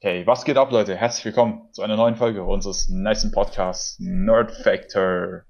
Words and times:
Okay, 0.00 0.24
was 0.28 0.44
geht 0.44 0.56
ab, 0.56 0.70
Leute? 0.70 0.94
Herzlich 0.94 1.24
willkommen 1.24 1.72
zu 1.72 1.82
einer 1.82 1.96
neuen 1.96 2.14
Folge 2.14 2.44
unseres 2.44 2.88
nicen 2.88 3.32
Podcasts 3.32 3.98
Nerd 3.98 4.52
Factor. 4.52 5.42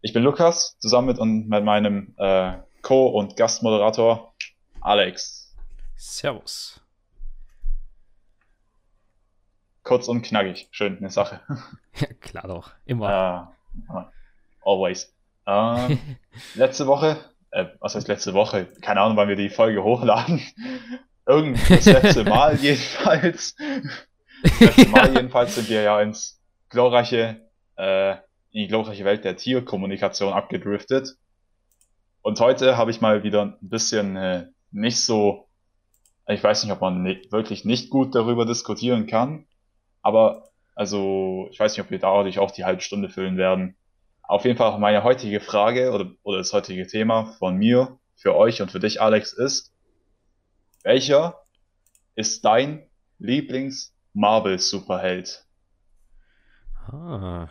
Ich 0.00 0.14
bin 0.14 0.22
Lukas, 0.22 0.78
zusammen 0.78 1.08
mit, 1.08 1.20
mit 1.20 1.62
meinem 1.62 2.14
äh, 2.16 2.54
Co- 2.80 3.08
und 3.08 3.36
Gastmoderator 3.36 4.32
Alex. 4.80 5.54
Servus. 5.94 6.80
Kurz 9.82 10.08
und 10.08 10.22
knackig, 10.22 10.68
schön, 10.70 10.96
eine 10.96 11.10
Sache. 11.10 11.42
Ja, 12.00 12.06
klar 12.18 12.48
doch, 12.48 12.70
immer. 12.86 13.52
Äh, 13.92 14.04
always. 14.64 15.14
Äh, 15.44 15.98
letzte 16.54 16.86
Woche, 16.86 17.18
äh, 17.50 17.66
was 17.80 17.94
heißt 17.94 18.08
letzte 18.08 18.32
Woche? 18.32 18.68
Keine 18.80 19.02
Ahnung, 19.02 19.18
wann 19.18 19.28
wir 19.28 19.36
die 19.36 19.50
Folge 19.50 19.82
hochladen. 19.82 20.40
Irgend 21.26 21.58
das 21.68 21.84
letzte 21.86 22.24
Mal 22.28 22.56
jedenfalls. 22.56 23.56
Das 24.42 24.60
letzte 24.60 24.88
Mal 24.88 25.14
jedenfalls 25.14 25.54
sind 25.56 25.68
wir 25.68 25.82
ja 25.82 26.00
ins 26.00 26.40
glorreiche, 26.68 27.40
äh, 27.76 28.12
in 28.12 28.62
die 28.62 28.68
glorreiche 28.68 29.04
Welt 29.04 29.24
der 29.24 29.36
Tierkommunikation 29.36 30.32
abgedriftet. 30.32 31.16
Und 32.22 32.40
heute 32.40 32.76
habe 32.76 32.90
ich 32.90 33.00
mal 33.00 33.22
wieder 33.22 33.42
ein 33.42 33.56
bisschen 33.60 34.16
äh, 34.16 34.46
nicht 34.70 35.00
so, 35.00 35.48
ich 36.28 36.42
weiß 36.42 36.64
nicht, 36.64 36.72
ob 36.72 36.80
man 36.80 37.02
ni 37.02 37.22
wirklich 37.30 37.64
nicht 37.64 37.90
gut 37.90 38.14
darüber 38.14 38.46
diskutieren 38.46 39.06
kann, 39.06 39.46
aber 40.02 40.48
also 40.74 41.48
ich 41.50 41.58
weiß 41.58 41.72
nicht, 41.72 41.84
ob 41.84 41.90
wir 41.90 41.98
dadurch 41.98 42.38
auch 42.38 42.50
die 42.50 42.64
halbe 42.64 42.82
Stunde 42.82 43.08
füllen 43.08 43.36
werden. 43.36 43.76
Auf 44.22 44.44
jeden 44.44 44.56
Fall 44.56 44.78
meine 44.78 45.04
heutige 45.04 45.40
Frage 45.40 45.92
oder, 45.92 46.10
oder 46.22 46.38
das 46.38 46.52
heutige 46.52 46.86
Thema 46.86 47.26
von 47.38 47.56
mir 47.56 47.98
für 48.16 48.34
euch 48.34 48.60
und 48.60 48.70
für 48.70 48.80
dich, 48.80 49.00
Alex, 49.00 49.32
ist, 49.32 49.72
welcher 50.86 51.44
ist 52.14 52.44
dein 52.44 52.88
Lieblings-Marvel-Superheld? 53.18 55.44
Ah, 56.86 57.48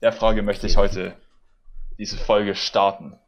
Der 0.00 0.12
Frage 0.12 0.42
möchte 0.42 0.68
ich 0.68 0.76
heute 0.76 1.20
diese 1.98 2.16
Folge 2.16 2.54
starten. 2.54 3.18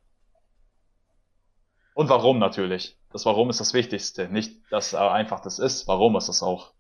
Und 1.94 2.08
warum 2.08 2.38
natürlich. 2.38 2.96
Das 3.10 3.26
Warum 3.26 3.50
ist 3.50 3.58
das 3.58 3.74
Wichtigste. 3.74 4.28
Nicht, 4.28 4.60
dass 4.70 4.92
er 4.92 5.10
einfach 5.10 5.40
das 5.40 5.58
ist. 5.58 5.88
Warum 5.88 6.14
ist 6.16 6.28
das 6.28 6.44
auch? 6.44 6.72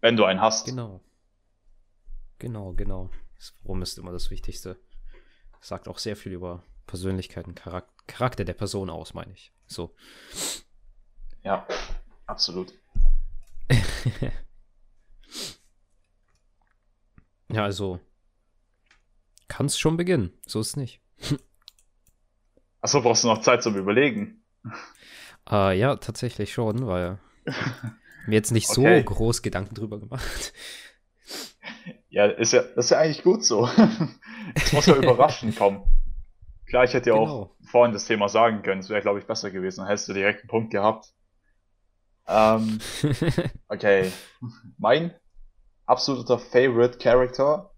Wenn 0.00 0.16
du 0.16 0.24
einen 0.24 0.40
hast. 0.40 0.66
genau. 0.66 1.00
Genau, 2.40 2.72
genau. 2.72 3.10
Das 3.36 3.54
Warum 3.62 3.80
ist 3.82 3.96
immer 3.96 4.10
das 4.10 4.28
Wichtigste. 4.30 4.76
Sagt 5.60 5.86
auch 5.86 5.98
sehr 5.98 6.16
viel 6.16 6.32
über 6.32 6.64
Persönlichkeit 6.86 7.46
und 7.46 7.60
Charak 7.60 7.86
Charakter 8.06 8.44
der 8.44 8.54
Person 8.54 8.90
aus, 8.90 9.14
meine 9.14 9.32
ich. 9.32 9.52
So. 9.66 9.94
Ja, 11.42 11.66
absolut. 12.26 12.72
Ja, 17.48 17.62
also. 17.64 18.00
Kann's 19.48 19.78
schon 19.78 19.96
beginnen. 19.96 20.32
So 20.46 20.60
ist 20.60 20.68
es 20.70 20.76
nicht. 20.76 21.00
Achso, 22.80 23.00
brauchst 23.02 23.24
du 23.24 23.28
noch 23.28 23.40
Zeit 23.40 23.62
zum 23.62 23.76
Überlegen? 23.76 24.42
Äh, 25.48 25.78
ja, 25.78 25.94
tatsächlich 25.94 26.52
schon, 26.52 26.88
weil 26.88 27.20
mir 28.26 28.34
jetzt 28.34 28.50
nicht 28.50 28.68
Okay. 28.68 28.98
so 28.98 29.04
groß 29.04 29.42
Gedanken 29.42 29.76
drüber 29.76 30.00
gemacht. 30.00 30.52
Ja, 32.08 32.26
ist 32.26 32.52
ja, 32.52 32.62
das 32.62 32.86
ist 32.86 32.90
ja 32.90 32.98
eigentlich 32.98 33.22
gut 33.22 33.44
so. 33.44 33.70
Es 34.56 34.72
muss 34.72 34.86
ja 34.86 34.96
überraschend 34.96 35.54
kommen. 35.56 35.84
Klar, 36.68 36.84
ich 36.84 36.94
hätte 36.94 37.10
ja 37.10 37.16
auch 37.16 37.26
Genau. 37.26 37.56
vorhin 37.70 37.92
das 37.92 38.06
Thema 38.06 38.28
sagen 38.28 38.62
können. 38.62 38.80
Es 38.80 38.88
wäre, 38.90 39.02
glaube 39.02 39.18
ich, 39.20 39.26
besser 39.26 39.50
gewesen. 39.50 39.80
Dann 39.80 39.88
hättest 39.88 40.08
du 40.08 40.12
direkt 40.14 40.40
einen 40.42 40.48
Punkt 40.48 40.70
gehabt. 40.70 41.12
Ähm, 42.28 42.80
okay. 43.68 44.12
Mein 44.78 45.14
absoluter 45.86 46.38
Favorite 46.38 46.98
Character 46.98 47.70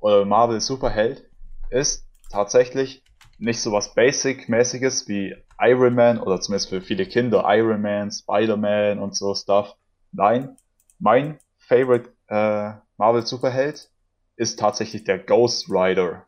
oder 0.00 0.24
Marvel 0.24 0.60
Superheld 0.60 1.28
ist 1.70 2.06
tatsächlich 2.30 3.04
nicht 3.38 3.60
so 3.60 3.72
was 3.72 3.94
Basic-mäßiges 3.94 5.08
wie 5.08 5.34
Iron 5.60 5.94
Man 5.94 6.20
oder 6.20 6.40
zumindest 6.40 6.68
für 6.70 6.82
viele 6.82 7.06
Kinder 7.06 7.44
Iron 7.48 7.80
Man, 7.82 8.10
Spider-Man 8.10 8.98
und 8.98 9.14
so 9.16 9.34
Stuff. 9.34 9.74
Nein, 10.12 10.56
mein 10.98 11.38
Favorite 11.58 12.10
äh, 12.28 12.72
Marvel 12.98 13.26
Superheld 13.26 13.90
ist 14.36 14.58
tatsächlich 14.58 15.04
der 15.04 15.18
Ghost 15.18 15.68
Rider, 15.70 16.26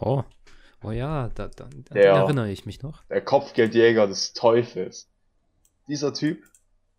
oh. 0.00 0.22
Oh 0.82 0.90
ja, 0.90 1.28
da, 1.34 1.48
da, 1.48 1.64
an 1.64 1.84
Der- 1.92 2.12
erinnere 2.12 2.50
ich 2.50 2.66
mich 2.66 2.82
noch. 2.82 3.04
der 3.04 3.24
Kopfgeldjäger 3.24 4.06
des 4.06 4.32
Teufels. 4.32 5.08
Dieser 5.88 6.12
Typ 6.12 6.44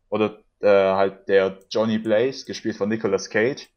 oder 0.09 0.39
äh, 0.61 0.67
halt 0.67 1.27
der 1.27 1.59
Johnny 1.69 1.99
Blaze, 1.99 2.45
gespielt 2.45 2.77
von 2.77 2.89
Nicolas 2.89 3.29
Cage, 3.29 3.69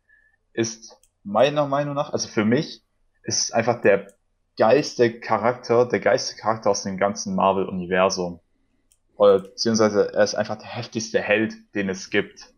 ist 0.52 0.96
meiner 1.22 1.66
Meinung 1.66 1.94
nach, 1.94 2.12
also 2.12 2.28
für 2.28 2.44
mich, 2.44 2.82
ist 3.22 3.54
einfach 3.54 3.80
der 3.82 4.12
geilste 4.58 5.20
Charakter, 5.20 5.86
der 5.86 6.00
geilste 6.00 6.36
Charakter 6.36 6.70
aus 6.70 6.82
dem 6.82 6.96
ganzen 6.98 7.34
Marvel-Universum. 7.34 8.40
Oder 9.16 9.40
beziehungsweise 9.40 10.12
er 10.12 10.24
ist 10.24 10.34
einfach 10.34 10.56
der 10.56 10.66
heftigste 10.66 11.20
Held, 11.20 11.54
den 11.74 11.88
es 11.88 12.10
gibt. 12.10 12.52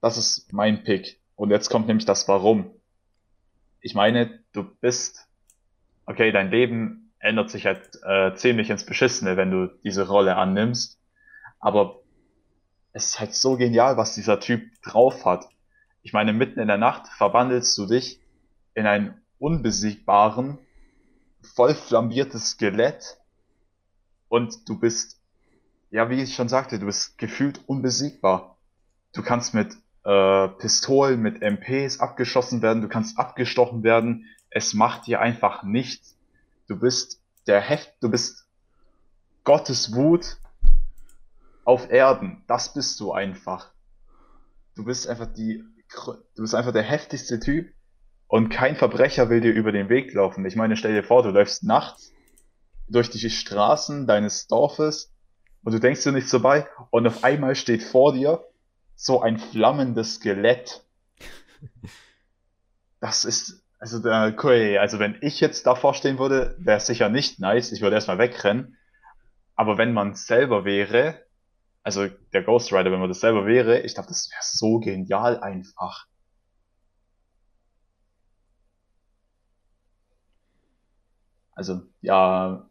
Das 0.00 0.16
ist 0.16 0.52
mein 0.52 0.84
Pick. 0.84 1.20
Und 1.36 1.50
jetzt 1.50 1.70
kommt 1.70 1.86
nämlich 1.86 2.06
das 2.06 2.28
Warum. 2.28 2.70
Ich 3.80 3.94
meine, 3.94 4.40
du 4.52 4.62
bist, 4.62 5.26
okay, 6.10 6.32
dein 6.32 6.50
Leben 6.50 7.12
ändert 7.20 7.50
sich 7.50 7.66
halt 7.66 7.88
äh, 8.02 8.34
ziemlich 8.34 8.68
ins 8.68 8.84
Beschissene, 8.84 9.36
wenn 9.36 9.50
du 9.50 9.68
diese 9.84 10.08
Rolle 10.08 10.36
annimmst. 10.36 10.98
Aber 11.60 12.00
es 12.92 13.06
ist 13.06 13.20
halt 13.20 13.34
so 13.34 13.56
genial, 13.56 13.96
was 13.96 14.14
dieser 14.14 14.40
Typ 14.40 14.62
drauf 14.82 15.24
hat. 15.24 15.48
Ich 16.02 16.12
meine, 16.12 16.32
mitten 16.32 16.58
in 16.58 16.66
der 16.66 16.78
Nacht 16.78 17.06
verwandelst 17.08 17.78
du 17.78 17.86
dich 17.86 18.20
in 18.74 18.86
einen 18.86 19.14
unbesiegbaren, 19.38 20.58
voll 21.54 21.74
flambiertes 21.74 22.50
Skelett 22.50 23.18
und 24.28 24.68
du 24.68 24.78
bist, 24.78 25.20
ja, 25.90 26.10
wie 26.10 26.22
ich 26.22 26.34
schon 26.34 26.48
sagte, 26.48 26.78
du 26.78 26.86
bist 26.86 27.18
gefühlt 27.18 27.60
unbesiegbar. 27.68 28.56
Du 29.12 29.22
kannst 29.22 29.54
mit 29.54 29.76
äh, 30.04 30.48
Pistolen, 30.48 31.20
mit 31.20 31.40
MPs 31.40 32.00
abgeschossen 32.00 32.62
werden, 32.62 32.82
du 32.82 32.88
kannst 32.88 33.18
abgestochen 33.18 33.82
werden. 33.82 34.26
Es 34.50 34.74
macht 34.74 35.06
dir 35.06 35.20
einfach 35.20 35.62
nichts. 35.62 36.16
Du 36.66 36.78
bist 36.78 37.20
der 37.46 37.60
Heft, 37.60 37.94
du 38.00 38.10
bist 38.10 38.46
Gottes 39.44 39.94
Wut 39.94 40.36
auf 41.64 41.90
Erden. 41.90 42.44
Das 42.46 42.74
bist 42.74 42.98
du 43.00 43.12
einfach. 43.12 43.70
Du 44.74 44.84
bist 44.84 45.08
einfach 45.08 45.32
die, 45.32 45.64
du 46.34 46.42
bist 46.42 46.54
einfach 46.54 46.72
der 46.72 46.82
heftigste 46.82 47.40
Typ 47.40 47.72
und 48.28 48.48
kein 48.48 48.76
Verbrecher 48.76 49.28
will 49.28 49.40
dir 49.40 49.52
über 49.52 49.72
den 49.72 49.88
Weg 49.88 50.12
laufen. 50.14 50.44
Ich 50.46 50.56
meine, 50.56 50.76
stell 50.76 50.94
dir 50.94 51.04
vor, 51.04 51.22
du 51.22 51.30
läufst 51.30 51.64
nachts 51.64 52.12
durch 52.88 53.10
die 53.10 53.30
Straßen 53.30 54.06
deines 54.06 54.46
Dorfes 54.46 55.12
und 55.62 55.72
du 55.72 55.80
denkst 55.80 56.04
dir 56.04 56.12
nichts 56.12 56.30
dabei 56.30 56.68
und 56.90 57.06
auf 57.06 57.24
einmal 57.24 57.54
steht 57.54 57.82
vor 57.82 58.12
dir 58.12 58.44
so 58.96 59.20
ein 59.20 59.38
flammendes 59.38 60.16
Skelett. 60.16 60.84
Das 63.02 63.24
ist, 63.24 63.59
also, 63.80 63.98
der, 63.98 64.26
okay, 64.32 64.78
also 64.78 64.98
wenn 64.98 65.16
ich 65.22 65.40
jetzt 65.40 65.66
davor 65.66 65.94
stehen 65.94 66.18
würde, 66.18 66.54
wäre 66.58 66.76
es 66.76 66.86
sicher 66.86 67.08
nicht 67.08 67.40
nice. 67.40 67.72
Ich 67.72 67.80
würde 67.80 67.96
erstmal 67.96 68.18
wegrennen. 68.18 68.76
Aber 69.56 69.78
wenn 69.78 69.92
man 69.94 70.14
selber 70.14 70.64
wäre, 70.64 71.24
also 71.82 72.06
der 72.32 72.42
Ghost 72.42 72.72
Rider, 72.72 72.92
wenn 72.92 73.00
man 73.00 73.08
das 73.08 73.20
selber 73.20 73.46
wäre, 73.46 73.80
ich 73.80 73.94
glaube, 73.94 74.08
das 74.08 74.30
wäre 74.30 74.42
so 74.42 74.80
genial 74.80 75.40
einfach. 75.40 76.06
Also, 81.54 81.82
ja, 82.02 82.68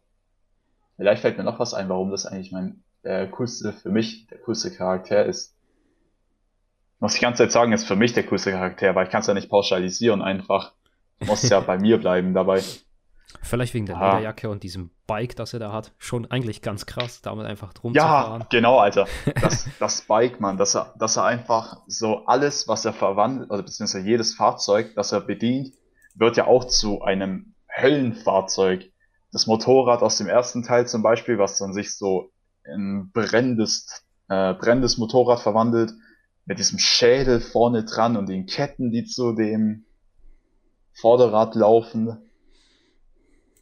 vielleicht 0.96 1.22
fällt 1.22 1.38
mir 1.38 1.44
noch 1.44 1.58
was 1.58 1.74
ein, 1.74 1.88
warum 1.88 2.10
das 2.10 2.26
eigentlich 2.26 2.52
mein 2.52 2.82
der 3.04 3.30
coolste, 3.30 3.72
für 3.72 3.90
mich 3.90 4.26
der 4.28 4.38
coolste 4.38 4.70
Charakter 4.70 5.24
ist. 5.24 5.56
Muss 6.98 7.14
ich 7.14 7.20
ganze 7.20 7.44
Zeit 7.44 7.52
sagen, 7.52 7.72
ist 7.72 7.86
für 7.86 7.96
mich 7.96 8.12
der 8.12 8.26
coolste 8.26 8.50
Charakter, 8.50 8.94
weil 8.94 9.06
ich 9.06 9.10
kann 9.10 9.22
es 9.22 9.26
ja 9.26 9.34
nicht 9.34 9.48
pauschalisieren 9.48 10.22
einfach. 10.22 10.72
Muss 11.26 11.48
ja 11.48 11.60
bei 11.60 11.78
mir 11.78 11.98
bleiben 11.98 12.34
dabei. 12.34 12.62
Vielleicht 13.42 13.74
wegen 13.74 13.86
der 13.86 13.96
Aha. 13.96 14.06
Lederjacke 14.16 14.50
und 14.50 14.62
diesem 14.62 14.90
Bike, 15.06 15.36
das 15.36 15.52
er 15.52 15.60
da 15.60 15.72
hat. 15.72 15.92
Schon 15.98 16.30
eigentlich 16.30 16.62
ganz 16.62 16.84
krass, 16.86 17.22
damit 17.22 17.46
einfach 17.46 17.72
drum 17.72 17.94
Ja, 17.94 18.02
zu 18.02 18.08
fahren. 18.08 18.46
genau, 18.50 18.78
Alter. 18.78 19.06
Das, 19.40 19.66
das 19.78 20.00
Bike, 20.02 20.40
Mann, 20.40 20.56
dass 20.56 20.74
er, 20.74 20.94
dass 20.98 21.16
er 21.16 21.24
einfach 21.24 21.78
so 21.86 22.26
alles, 22.26 22.68
was 22.68 22.84
er 22.84 22.92
verwandelt, 22.92 23.50
oder 23.50 23.62
beziehungsweise 23.62 24.04
jedes 24.06 24.34
Fahrzeug, 24.34 24.94
das 24.96 25.12
er 25.12 25.20
bedient, 25.20 25.72
wird 26.14 26.36
ja 26.36 26.46
auch 26.46 26.64
zu 26.64 27.02
einem 27.02 27.54
Höllenfahrzeug. 27.80 28.90
Das 29.32 29.46
Motorrad 29.46 30.02
aus 30.02 30.18
dem 30.18 30.26
ersten 30.26 30.62
Teil 30.64 30.86
zum 30.88 31.02
Beispiel, 31.02 31.38
was 31.38 31.56
dann 31.58 31.72
sich 31.72 31.96
so 31.96 32.32
in 32.64 33.10
brennendes, 33.12 34.04
äh, 34.28 34.54
brennendes 34.54 34.98
Motorrad 34.98 35.40
verwandelt, 35.40 35.92
mit 36.46 36.58
diesem 36.58 36.78
Schädel 36.80 37.40
vorne 37.40 37.84
dran 37.84 38.16
und 38.16 38.28
den 38.28 38.46
Ketten, 38.46 38.90
die 38.90 39.04
zu 39.04 39.32
dem 39.32 39.84
Vorderrad 41.00 41.54
laufen. 41.54 42.18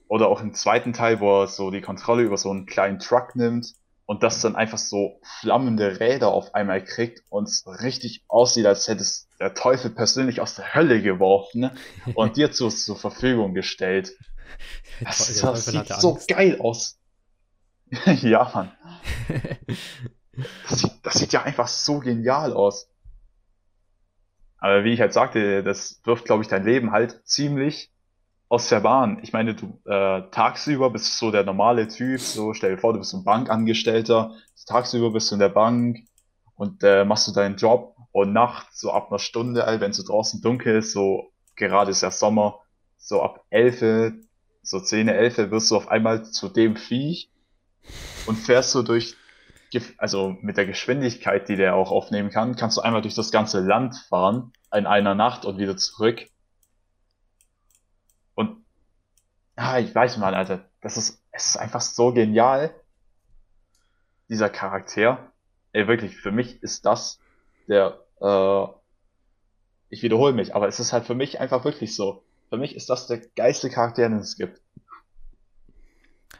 Oder 0.08 0.28
auch 0.28 0.40
im 0.40 0.54
zweiten 0.54 0.92
Teil, 0.92 1.20
wo 1.20 1.42
er 1.42 1.46
so 1.46 1.70
die 1.70 1.82
Kontrolle 1.82 2.22
über 2.22 2.36
so 2.36 2.50
einen 2.50 2.66
kleinen 2.66 2.98
Truck 2.98 3.36
nimmt 3.36 3.74
und 4.06 4.22
das 4.22 4.40
dann 4.40 4.56
einfach 4.56 4.78
so 4.78 5.20
flammende 5.22 6.00
Räder 6.00 6.28
auf 6.28 6.54
einmal 6.54 6.82
kriegt 6.82 7.22
und 7.28 7.46
es 7.46 7.66
richtig 7.66 8.24
aussieht, 8.26 8.64
als 8.64 8.88
hätte 8.88 9.02
es 9.02 9.28
der 9.38 9.52
Teufel 9.52 9.90
persönlich 9.90 10.40
aus 10.40 10.54
der 10.54 10.74
Hölle 10.74 11.02
geworfen 11.02 11.60
ne? 11.60 11.74
und 12.14 12.38
dir 12.38 12.50
zur, 12.50 12.70
zur 12.70 12.96
Verfügung 12.96 13.54
gestellt. 13.54 14.12
Das, 15.00 15.40
das 15.40 15.66
sieht 15.66 15.86
so 15.88 16.18
geil 16.26 16.58
aus. 16.58 16.98
ja, 18.22 18.50
Mann. 18.54 18.72
Das 20.68 20.78
sieht, 20.78 20.92
das 21.02 21.14
sieht 21.14 21.32
ja 21.32 21.42
einfach 21.42 21.66
so 21.66 21.98
genial 21.98 22.52
aus. 22.52 22.88
Aber 24.58 24.84
wie 24.84 24.92
ich 24.92 25.00
halt 25.00 25.12
sagte, 25.12 25.62
das 25.62 26.00
wirft, 26.04 26.24
glaube 26.24 26.42
ich, 26.42 26.48
dein 26.48 26.64
Leben 26.64 26.90
halt 26.90 27.20
ziemlich 27.24 27.90
aus 28.48 28.68
der 28.68 28.80
Bahn. 28.80 29.18
Ich 29.22 29.32
meine, 29.32 29.54
du 29.54 29.78
äh, 29.84 30.22
tagsüber 30.30 30.90
bist 30.90 31.20
du 31.20 31.26
so 31.26 31.30
der 31.30 31.44
normale 31.44 31.86
Typ, 31.88 32.20
so 32.20 32.54
stell 32.54 32.72
dir 32.72 32.78
vor, 32.78 32.92
du 32.92 32.98
bist 32.98 33.14
ein 33.14 33.24
Bankangestellter, 33.24 34.34
tagsüber 34.66 35.10
bist 35.10 35.30
du 35.30 35.34
in 35.34 35.40
der 35.40 35.50
Bank 35.50 35.98
und 36.56 36.82
äh, 36.82 37.04
machst 37.04 37.28
du 37.28 37.32
deinen 37.32 37.56
Job 37.56 37.94
und 38.12 38.32
nachts, 38.32 38.80
so 38.80 38.90
ab 38.90 39.08
einer 39.10 39.18
Stunde, 39.18 39.64
wenn 39.80 39.90
es 39.90 39.98
so 39.98 40.02
draußen 40.02 40.40
dunkel 40.40 40.76
ist, 40.76 40.92
so 40.92 41.30
gerade 41.56 41.90
ist 41.90 42.02
ja 42.02 42.10
Sommer, 42.10 42.60
so 42.96 43.22
ab 43.22 43.44
elf, 43.50 43.80
so 44.62 44.80
10, 44.80 45.08
11 45.08 45.50
wirst 45.50 45.70
du 45.70 45.76
auf 45.76 45.88
einmal 45.88 46.24
zu 46.24 46.48
dem 46.48 46.76
Viech 46.76 47.30
und 48.26 48.36
fährst 48.36 48.72
so 48.72 48.82
durch, 48.82 49.14
also 49.98 50.36
mit 50.40 50.56
der 50.56 50.66
Geschwindigkeit, 50.66 51.48
die 51.48 51.56
der 51.56 51.74
auch 51.74 51.90
aufnehmen 51.90 52.30
kann, 52.30 52.56
kannst 52.56 52.76
du 52.76 52.80
einmal 52.80 53.02
durch 53.02 53.14
das 53.14 53.30
ganze 53.30 53.60
Land 53.60 53.96
fahren 54.08 54.52
in 54.74 54.86
einer 54.86 55.14
Nacht 55.14 55.44
und 55.44 55.58
wieder 55.58 55.76
zurück 55.76 56.26
Ah, 59.58 59.80
ich 59.80 59.92
weiß 59.92 60.18
mal, 60.18 60.36
Alter. 60.36 60.64
Das 60.80 60.96
ist, 60.96 61.20
es 61.32 61.46
ist 61.46 61.56
einfach 61.56 61.80
so 61.80 62.12
genial. 62.12 62.72
Dieser 64.28 64.48
Charakter. 64.48 65.32
Ey, 65.72 65.88
wirklich, 65.88 66.16
für 66.16 66.30
mich 66.30 66.62
ist 66.62 66.86
das 66.86 67.18
der, 67.66 67.98
äh, 68.20 68.66
ich 69.88 70.04
wiederhole 70.04 70.32
mich, 70.32 70.54
aber 70.54 70.68
es 70.68 70.78
ist 70.78 70.92
halt 70.92 71.06
für 71.06 71.16
mich 71.16 71.40
einfach 71.40 71.64
wirklich 71.64 71.96
so. 71.96 72.22
Für 72.50 72.56
mich 72.56 72.76
ist 72.76 72.88
das 72.88 73.08
der 73.08 73.18
geilste 73.18 73.68
Charakter, 73.68 74.08
den 74.08 74.18
es 74.18 74.36
gibt. 74.36 74.60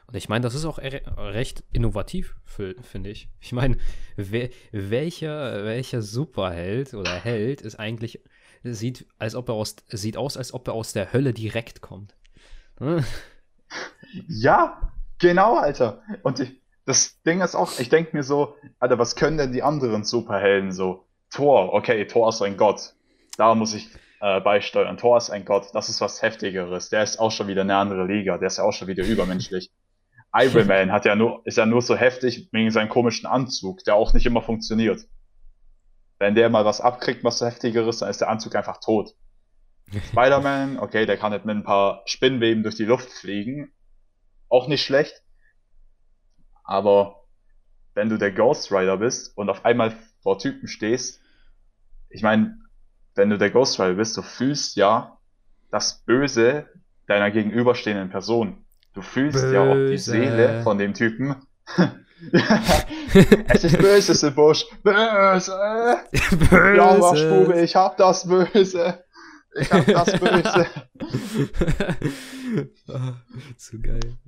Und 0.08 0.16
ich 0.16 0.30
meine, 0.30 0.42
das 0.42 0.54
ist 0.54 0.64
auch 0.64 0.78
recht 0.78 1.64
innovativ, 1.70 2.34
finde 2.46 3.10
ich. 3.10 3.28
Ich 3.40 3.52
meine, 3.52 3.76
wer, 4.16 4.48
welcher, 4.72 5.64
welcher 5.64 6.00
Superheld 6.00 6.94
oder 6.94 7.10
Held 7.10 7.60
ist 7.60 7.78
eigentlich, 7.78 8.22
sieht, 8.62 9.06
als 9.18 9.34
ob 9.34 9.50
er 9.50 9.54
aus, 9.54 9.76
sieht 9.88 10.16
aus, 10.16 10.38
als 10.38 10.54
ob 10.54 10.66
er 10.66 10.72
aus 10.72 10.94
der 10.94 11.12
Hölle 11.12 11.32
direkt 11.32 11.82
kommt. 11.82 12.16
Ja, 14.26 14.92
genau, 15.18 15.56
Alter. 15.56 16.00
Und 16.22 16.40
ich, 16.40 16.58
das 16.86 17.20
Ding 17.22 17.42
ist 17.42 17.54
auch, 17.54 17.78
ich 17.78 17.90
denke 17.90 18.16
mir 18.16 18.22
so, 18.22 18.56
Alter, 18.78 18.98
was 18.98 19.14
können 19.14 19.36
denn 19.36 19.52
die 19.52 19.62
anderen 19.62 20.04
Superhelden 20.04 20.72
so? 20.72 21.04
Thor, 21.30 21.74
okay, 21.74 22.06
Thor 22.06 22.30
ist 22.30 22.40
ein 22.40 22.56
Gott. 22.56 22.94
Da 23.36 23.54
muss 23.54 23.74
ich 23.74 23.90
äh, 24.20 24.40
beisteuern. 24.40 24.96
Thor 24.96 25.18
ist 25.18 25.28
ein 25.28 25.44
Gott, 25.44 25.66
das 25.74 25.90
ist 25.90 26.00
was 26.00 26.22
Heftigeres. 26.22 26.88
Der 26.88 27.02
ist 27.02 27.18
auch 27.18 27.30
schon 27.30 27.48
wieder 27.48 27.60
eine 27.60 27.76
andere 27.76 28.06
Liga, 28.06 28.38
der 28.38 28.46
ist 28.46 28.56
ja 28.56 28.64
auch 28.64 28.72
schon 28.72 28.88
wieder 28.88 29.04
übermenschlich. 29.04 29.70
Iron 30.34 30.66
Man 30.66 30.92
hat 30.92 31.04
ja 31.04 31.14
nur, 31.14 31.42
ist 31.44 31.56
ja 31.56 31.66
nur 31.66 31.82
so 31.82 31.96
heftig 31.96 32.48
wegen 32.52 32.70
seinem 32.70 32.88
komischen 32.88 33.26
Anzug, 33.26 33.82
der 33.84 33.94
auch 33.94 34.12
nicht 34.12 34.26
immer 34.26 34.42
funktioniert. 34.42 35.06
Wenn 36.18 36.34
der 36.34 36.50
mal 36.50 36.64
was 36.64 36.80
abkriegt, 36.80 37.24
was 37.24 37.38
so 37.38 37.46
heftigeres, 37.46 37.98
dann 37.98 38.10
ist 38.10 38.20
der 38.20 38.28
Anzug 38.28 38.54
einfach 38.54 38.80
tot. 38.80 39.14
Spider-Man, 40.08 40.78
okay, 40.78 41.06
der 41.06 41.16
kann 41.16 41.32
halt 41.32 41.44
mit 41.44 41.56
ein 41.56 41.64
paar 41.64 42.02
Spinnweben 42.06 42.62
durch 42.62 42.76
die 42.76 42.84
Luft 42.84 43.10
fliegen. 43.10 43.72
Auch 44.48 44.68
nicht 44.68 44.84
schlecht. 44.84 45.22
Aber 46.64 47.24
wenn 47.94 48.10
du 48.10 48.18
der 48.18 48.32
Ghost 48.32 48.70
Rider 48.70 48.98
bist 48.98 49.36
und 49.36 49.48
auf 49.48 49.64
einmal 49.64 49.96
vor 50.22 50.38
Typen 50.38 50.68
stehst, 50.68 51.22
ich 52.10 52.22
meine, 52.22 52.58
wenn 53.14 53.30
du 53.30 53.38
der 53.38 53.50
Ghost 53.50 53.80
Rider 53.80 53.94
bist, 53.94 54.16
du 54.16 54.22
fühlst 54.22 54.76
ja 54.76 55.18
das 55.70 56.04
Böse 56.04 56.68
deiner 57.06 57.30
gegenüberstehenden 57.30 58.10
Person. 58.10 58.64
Du 58.98 59.02
fühlst 59.02 59.40
Böse. 59.40 59.54
ja 59.54 59.60
auch 59.60 59.74
die 59.74 59.96
Seele 59.96 60.60
von 60.64 60.76
dem 60.76 60.92
Typen. 60.92 61.36
es 63.46 63.62
ist 63.62 63.78
Böses 63.78 64.24
im 64.24 64.34
Busch. 64.34 64.66
Böse. 64.82 65.56
Böse. 66.10 66.72
Blauer 66.74 67.16
Spube, 67.16 67.60
ich 67.60 67.76
hab 67.76 67.96
das 67.96 68.26
Böse. 68.26 69.04
Ich 69.54 69.72
hab 69.72 69.86
das 69.86 70.18
Böse. 70.18 70.66
oh, 72.88 73.54
zu 73.56 73.80
geil. 73.80 74.18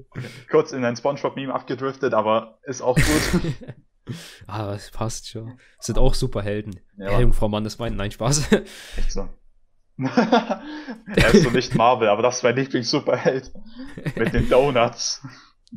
Kurz 0.48 0.70
in 0.70 0.84
ein 0.84 0.94
Spongebob-Meme 0.94 1.52
abgedriftet, 1.52 2.14
aber 2.14 2.60
ist 2.62 2.80
auch 2.80 2.94
gut. 2.94 3.56
ah, 4.46 4.72
es 4.72 4.92
passt 4.92 5.30
schon. 5.30 5.58
Sind 5.80 5.98
auch 5.98 6.14
Superhelden. 6.14 6.78
Ja. 6.96 7.10
Hey, 7.10 7.32
Frau 7.32 7.48
Mann, 7.48 7.64
das 7.64 7.80
meint, 7.80 7.96
nein, 7.96 8.12
Spaß. 8.12 8.52
Echt 8.52 9.10
so. 9.10 9.28
er 9.98 11.34
ist 11.34 11.42
so 11.42 11.50
nicht 11.50 11.74
Marvel, 11.74 12.08
aber 12.08 12.22
das 12.22 12.38
ist 12.38 12.42
mein 12.42 12.56
Lieblings-Superheld. 12.56 13.52
Mit 14.16 14.32
den 14.32 14.48
Donuts. 14.48 15.22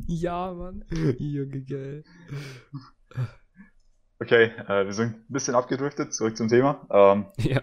Ja, 0.06 0.52
Mann. 0.52 0.84
Junge, 1.18 1.62
geil. 1.62 2.04
Okay, 4.20 4.52
äh, 4.68 4.86
wir 4.86 4.92
sind 4.92 5.16
ein 5.16 5.24
bisschen 5.28 5.54
abgedriftet, 5.54 6.14
zurück 6.14 6.36
zum 6.36 6.48
Thema. 6.48 6.86
Ähm, 6.90 7.26
ja. 7.38 7.62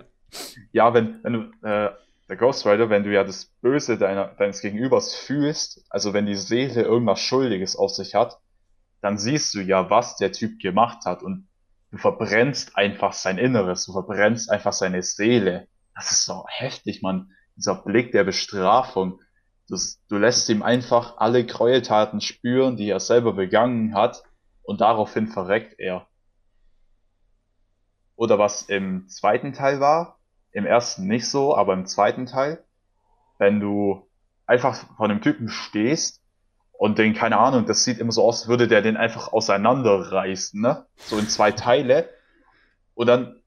Ja, 0.71 0.94
wenn, 0.94 1.24
wenn 1.24 1.33
du, 1.33 1.68
äh, 1.68 1.92
der 2.30 2.38
Ghost 2.38 2.65
Rider, 2.65 2.89
wenn 2.89 3.04
du 3.04 3.12
ja 3.12 3.24
das 3.24 3.45
Böse 3.62 3.97
deiner, 3.97 4.27
deines 4.27 4.62
Gegenübers 4.62 5.13
fühlst, 5.13 5.86
also 5.89 6.13
wenn 6.13 6.25
die 6.25 6.36
Seele 6.36 6.83
irgendwas 6.83 7.19
Schuldiges 7.19 7.75
auf 7.75 7.92
sich 7.92 8.15
hat, 8.15 8.39
dann 9.01 9.18
siehst 9.18 9.54
du 9.54 9.59
ja, 9.59 9.89
was 9.89 10.15
der 10.15 10.31
Typ 10.31 10.62
gemacht 10.62 11.06
hat 11.06 11.24
und 11.24 11.50
du 11.92 11.97
verbrennst 11.97 12.77
einfach 12.77 13.13
sein 13.13 13.38
Inneres, 13.38 13.86
du 13.86 13.92
verbrennst 13.92 14.50
einfach 14.50 14.71
seine 14.71 15.04
Seele. 15.04 15.68
Das 16.01 16.09
ist 16.09 16.25
so 16.25 16.45
heftig, 16.48 17.03
man. 17.03 17.31
Dieser 17.56 17.75
Blick 17.75 18.12
der 18.12 18.24
Bestrafung. 18.24 19.21
Das, 19.69 20.01
du 20.09 20.18
lässt 20.18 20.50
ihm 20.50 20.63
einfach 20.63 21.18
alle 21.18 21.45
Gräueltaten 21.45 22.21
spüren, 22.21 22.75
die 22.75 22.89
er 22.89 23.00
selber 23.00 23.33
begangen 23.33 23.94
hat 23.94 24.24
und 24.63 24.81
daraufhin 24.81 25.27
verreckt 25.27 25.75
er. 25.77 26.07
Oder 28.15 28.39
was 28.39 28.63
im 28.63 29.07
zweiten 29.09 29.53
Teil 29.53 29.80
war, 29.80 30.18
im 30.51 30.65
ersten 30.65 31.06
nicht 31.06 31.30
so, 31.30 31.56
aber 31.56 31.74
im 31.74 31.86
zweiten 31.86 32.25
Teil, 32.25 32.63
wenn 33.38 33.59
du 33.59 34.09
einfach 34.47 34.75
vor 34.97 35.06
einem 35.06 35.21
Typen 35.21 35.50
stehst 35.50 36.24
und 36.71 36.97
den, 36.97 37.13
keine 37.13 37.38
Ahnung, 37.38 37.68
das 37.68 37.83
sieht 37.83 38.00
immer 38.00 38.12
so 38.12 38.24
aus, 38.24 38.47
würde 38.47 38.68
der 38.68 38.81
den 38.81 38.97
einfach 38.97 39.33
auseinanderreißen, 39.33 40.59
ne? 40.59 40.88
So 40.97 41.19
in 41.19 41.30
zwei 41.30 41.52
Teile. 41.52 42.09
Und 42.95 43.06
dann, 43.06 43.40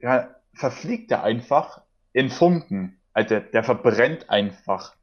ja, 0.00 0.33
verfliegt 0.54 1.10
er 1.10 1.22
einfach 1.22 1.82
in 2.12 2.30
Funken. 2.30 3.00
Also 3.12 3.30
der, 3.30 3.40
der 3.40 3.64
verbrennt 3.64 4.30
einfach. 4.30 4.94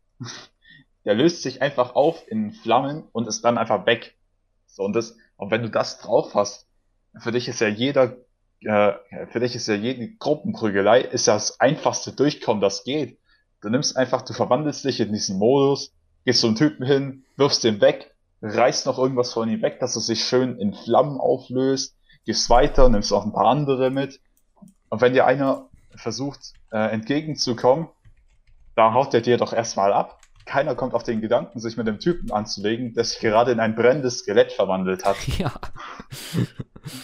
Der 1.06 1.16
löst 1.16 1.42
sich 1.42 1.62
einfach 1.62 1.96
auf 1.96 2.28
in 2.28 2.52
Flammen 2.52 3.08
und 3.12 3.28
ist 3.28 3.44
dann 3.44 3.58
einfach 3.58 3.86
weg. 3.86 4.16
So, 4.68 4.84
und 4.84 4.94
das, 4.96 5.18
und 5.36 5.50
wenn 5.50 5.64
du 5.64 5.70
das 5.70 6.00
drauf 6.00 6.36
hast, 6.36 6.68
für 7.18 7.32
dich 7.32 7.48
ist 7.48 7.60
ja 7.60 7.68
jeder 7.68 8.18
äh, 8.64 8.94
für 9.32 9.40
dich 9.40 9.56
ist 9.56 9.68
ja 9.68 9.74
jede 9.74 10.08
Gruppenprügelei 10.16 11.02
ist 11.02 11.28
ja 11.28 11.34
das 11.34 11.60
einfachste 11.60 12.14
Durchkommen, 12.14 12.62
das 12.62 12.84
geht. 12.84 13.18
Du 13.62 13.70
nimmst 13.70 13.98
einfach, 13.98 14.22
du 14.22 14.34
verwandelst 14.34 14.86
dich 14.86 15.00
in 15.00 15.12
diesen 15.12 15.38
Modus, 15.38 15.94
gehst 16.26 16.42
zu 16.42 16.48
einem 16.48 16.56
Typen 16.56 16.86
hin, 16.86 17.24
wirfst 17.38 17.64
den 17.64 17.82
weg, 17.82 18.14
reißt 18.42 18.86
noch 18.86 18.98
irgendwas 18.98 19.34
von 19.34 19.50
ihm 19.50 19.62
weg, 19.62 19.80
dass 19.80 19.96
er 19.96 20.02
sich 20.02 20.24
schön 20.24 20.58
in 20.60 20.74
Flammen 20.74 21.20
auflöst, 21.20 21.96
gehst 22.26 22.50
weiter, 22.50 22.90
nimmst 22.90 23.12
auch 23.14 23.26
ein 23.26 23.34
paar 23.34 23.48
andere 23.48 23.90
mit. 23.90 24.20
Und 24.92 25.00
wenn 25.00 25.14
dir 25.14 25.26
einer 25.26 25.70
versucht, 25.96 26.54
äh, 26.72 26.92
entgegenzukommen, 26.92 27.88
da 28.76 28.94
haut 28.94 29.14
der 29.14 29.22
dir 29.22 29.38
doch 29.38 29.54
erstmal 29.54 29.94
ab. 29.94 30.20
Keiner 30.46 30.76
kommt 30.76 30.94
auf 30.94 31.04
den 31.04 31.22
Gedanken, 31.22 31.60
sich 31.60 31.78
mit 31.78 31.88
dem 31.88 32.00
Typen 32.00 32.32
anzulegen, 32.32 32.94
der 32.94 33.06
sich 33.06 33.20
gerade 33.20 33.52
in 33.54 33.62
ein 33.62 33.76
brennendes 33.76 34.20
Skelett 34.20 34.52
verwandelt 34.52 35.06
hat. 35.06 35.16
Ja. 35.38 35.54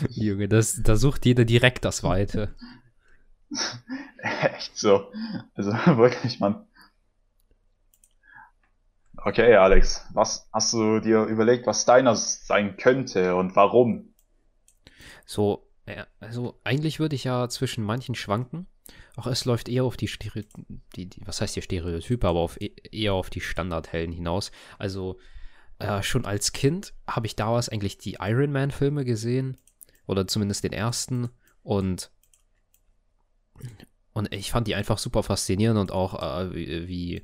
Junge, 0.09 0.49
das, 0.49 0.81
da 0.83 0.95
sucht 0.95 1.25
jeder 1.25 1.45
direkt 1.45 1.85
das 1.85 2.03
Weite. 2.03 2.55
Echt 4.17 4.77
so. 4.77 5.11
Also 5.55 5.71
wirklich, 5.97 6.39
Mann. 6.39 6.65
Okay, 9.15 9.55
Alex, 9.55 10.05
was 10.13 10.49
hast 10.51 10.73
du 10.73 10.99
dir 10.99 11.23
überlegt, 11.23 11.67
was 11.67 11.85
deiner 11.85 12.15
sein 12.15 12.75
könnte 12.75 13.35
und 13.35 13.55
warum? 13.55 14.13
So, 15.25 15.66
also 16.19 16.59
eigentlich 16.63 16.99
würde 16.99 17.15
ich 17.15 17.23
ja 17.23 17.47
zwischen 17.49 17.83
manchen 17.83 18.15
schwanken. 18.15 18.67
Auch 19.15 19.27
es 19.27 19.45
läuft 19.45 19.69
eher 19.69 19.83
auf 19.83 19.97
die, 19.97 20.07
Stereo 20.07 20.43
die, 20.95 21.07
die 21.07 21.25
was 21.25 21.41
heißt 21.41 21.55
hier 21.55 21.63
Stereotype, 21.63 22.27
aber 22.27 22.39
auf, 22.39 22.59
e-, 22.61 22.75
eher 22.91 23.13
auf 23.13 23.29
die 23.29 23.41
Standardhelden 23.41 24.13
hinaus. 24.13 24.51
Also 24.77 25.19
äh, 25.79 26.01
schon 26.03 26.25
als 26.25 26.53
Kind 26.53 26.93
habe 27.07 27.27
ich 27.27 27.35
damals 27.35 27.69
eigentlich 27.69 27.97
die 27.97 28.17
Iron 28.19 28.51
Man-Filme 28.51 29.05
gesehen 29.05 29.57
oder 30.05 30.27
zumindest 30.27 30.63
den 30.63 30.73
ersten. 30.73 31.29
Und, 31.63 32.11
und 34.13 34.33
ich 34.33 34.51
fand 34.51 34.67
die 34.67 34.75
einfach 34.75 34.97
super 34.97 35.23
faszinierend 35.23 35.79
und 35.79 35.91
auch 35.91 36.21
äh, 36.21 36.53
wie, 36.53 36.87
wie, 36.87 37.15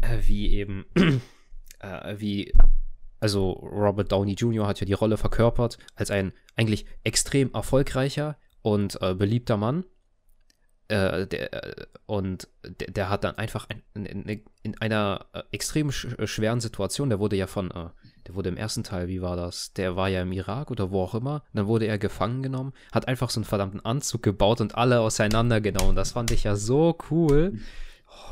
äh, 0.00 0.18
wie 0.26 0.52
eben, 0.52 0.86
äh, 1.80 2.14
wie 2.18 2.52
also 3.22 3.52
Robert 3.52 4.10
Downey 4.10 4.32
Jr. 4.32 4.66
hat 4.66 4.80
ja 4.80 4.84
die 4.84 4.94
Rolle 4.94 5.16
verkörpert 5.16 5.78
als 5.94 6.10
ein 6.10 6.32
eigentlich 6.56 6.86
extrem 7.04 7.52
erfolgreicher 7.54 8.36
und 8.62 9.00
äh, 9.00 9.14
beliebter 9.14 9.56
Mann. 9.56 9.84
Äh, 10.88 11.28
der, 11.28 11.52
äh, 11.52 11.86
und 12.06 12.48
der, 12.64 12.90
der, 12.90 13.10
hat 13.10 13.22
dann 13.22 13.38
einfach 13.38 13.68
ein, 13.68 13.84
in, 13.94 14.42
in, 14.64 14.78
einer 14.78 15.26
äh, 15.34 15.42
extrem 15.52 15.90
äh, 15.90 16.26
schweren 16.26 16.60
Situation, 16.60 17.10
der 17.10 17.20
wurde 17.20 17.36
ja 17.36 17.46
von, 17.46 17.70
äh, 17.70 17.90
der 18.26 18.34
wurde 18.34 18.48
im 18.48 18.56
ersten 18.56 18.82
Teil, 18.82 19.06
wie 19.06 19.22
war 19.22 19.36
das? 19.36 19.72
Der 19.72 19.94
war 19.94 20.08
ja 20.08 20.22
im 20.22 20.32
Irak 20.32 20.72
oder 20.72 20.90
wo 20.90 21.02
auch 21.02 21.14
immer. 21.14 21.44
Dann 21.54 21.68
wurde 21.68 21.86
er 21.86 21.98
gefangen 21.98 22.42
genommen, 22.42 22.72
hat 22.90 23.06
einfach 23.06 23.30
so 23.30 23.38
einen 23.38 23.44
verdammten 23.44 23.84
Anzug 23.84 24.24
gebaut 24.24 24.60
und 24.60 24.74
alle 24.74 24.98
auseinandergenommen. 24.98 25.94
Das 25.94 26.10
fand 26.10 26.32
ich 26.32 26.42
ja 26.42 26.56
so 26.56 26.98
cool. 27.08 27.60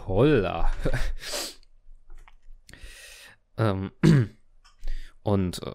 Holla. 0.09 0.73
ähm. 3.57 3.93
Und 5.23 5.63
äh, 5.63 5.75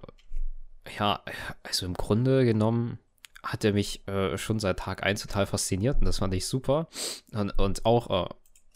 ja, 0.98 1.24
also 1.64 1.86
im 1.86 1.94
Grunde 1.94 2.46
genommen 2.46 3.00
hat 3.44 3.64
er 3.64 3.74
mich 3.74 4.08
äh, 4.08 4.38
schon 4.38 4.60
seit 4.60 4.80
Tag 4.80 5.04
1 5.04 5.22
total 5.22 5.46
fasziniert 5.46 6.00
und 6.00 6.06
das 6.06 6.20
fand 6.20 6.34
ich 6.34 6.46
super. 6.48 6.88
Und, 7.32 7.52
und 7.60 7.86
auch, 7.86 8.32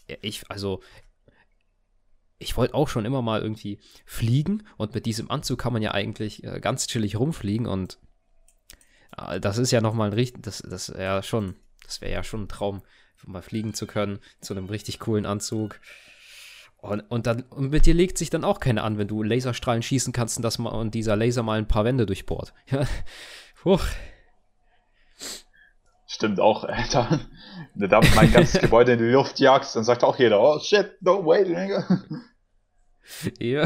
äh, 0.06 0.16
ich, 0.22 0.48
also, 0.48 0.80
ich 2.38 2.56
wollte 2.56 2.74
auch 2.74 2.88
schon 2.88 3.04
immer 3.04 3.22
mal 3.22 3.42
irgendwie 3.42 3.80
fliegen 4.06 4.62
und 4.76 4.94
mit 4.94 5.06
diesem 5.06 5.30
Anzug 5.30 5.58
kann 5.58 5.72
man 5.72 5.82
ja 5.82 5.92
eigentlich 5.92 6.44
äh, 6.44 6.60
ganz 6.60 6.86
chillig 6.86 7.16
rumfliegen 7.18 7.66
und 7.66 7.98
äh, 9.16 9.40
das 9.40 9.58
ist 9.58 9.72
ja 9.72 9.80
nochmal 9.80 10.08
ein 10.08 10.14
richtig, 10.14 10.42
das, 10.42 10.58
das 10.58 10.88
ja 10.88 11.22
schon, 11.22 11.56
das 11.84 12.00
wäre 12.00 12.12
ja 12.12 12.22
schon 12.22 12.44
ein 12.44 12.48
Traum, 12.48 12.82
mal 13.26 13.42
fliegen 13.42 13.74
zu 13.74 13.86
können 13.86 14.18
zu 14.40 14.54
einem 14.54 14.66
richtig 14.66 14.98
coolen 14.98 15.26
Anzug. 15.26 15.78
Und, 16.82 17.00
und, 17.10 17.26
dann, 17.26 17.42
und 17.50 17.70
mit 17.70 17.84
dir 17.84 17.94
legt 17.94 18.16
sich 18.16 18.30
dann 18.30 18.44
auch 18.44 18.58
keiner 18.58 18.84
an, 18.84 18.96
wenn 18.96 19.08
du 19.08 19.22
Laserstrahlen 19.22 19.82
schießen 19.82 20.12
kannst 20.12 20.38
und, 20.38 20.42
das 20.42 20.58
mal, 20.58 20.70
und 20.70 20.94
dieser 20.94 21.14
Laser 21.14 21.42
mal 21.42 21.58
ein 21.58 21.68
paar 21.68 21.84
Wände 21.84 22.06
durchbohrt. 22.06 22.54
Ja. 22.70 22.86
Huch. 23.64 23.82
Stimmt 26.06 26.40
auch, 26.40 26.64
Alter. 26.64 27.20
Wenn 27.74 27.82
du 27.82 27.88
damit 27.88 28.14
mein 28.14 28.32
ganzes 28.32 28.60
Gebäude 28.60 28.94
in 28.94 28.98
die 28.98 29.04
Luft 29.04 29.38
jagst, 29.38 29.76
dann 29.76 29.84
sagt 29.84 30.02
auch 30.02 30.18
jeder, 30.18 30.40
oh 30.40 30.58
shit, 30.58 31.00
no 31.02 31.24
way, 31.24 31.44
Digga. 31.44 32.02
Ja. 33.38 33.64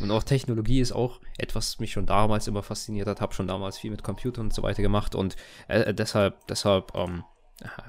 Und 0.00 0.10
auch 0.10 0.22
Technologie 0.22 0.80
ist 0.80 0.92
auch 0.92 1.20
etwas, 1.36 1.74
was 1.74 1.80
mich 1.80 1.92
schon 1.92 2.06
damals 2.06 2.48
immer 2.48 2.62
fasziniert 2.62 3.06
hat. 3.06 3.20
Habe 3.20 3.34
schon 3.34 3.46
damals 3.46 3.78
viel 3.78 3.90
mit 3.90 4.02
Computern 4.02 4.46
und 4.46 4.54
so 4.54 4.62
weiter 4.62 4.82
gemacht 4.82 5.14
und 5.14 5.36
äh, 5.68 5.92
deshalb, 5.94 6.46
deshalb 6.46 6.94
ähm, 6.94 7.24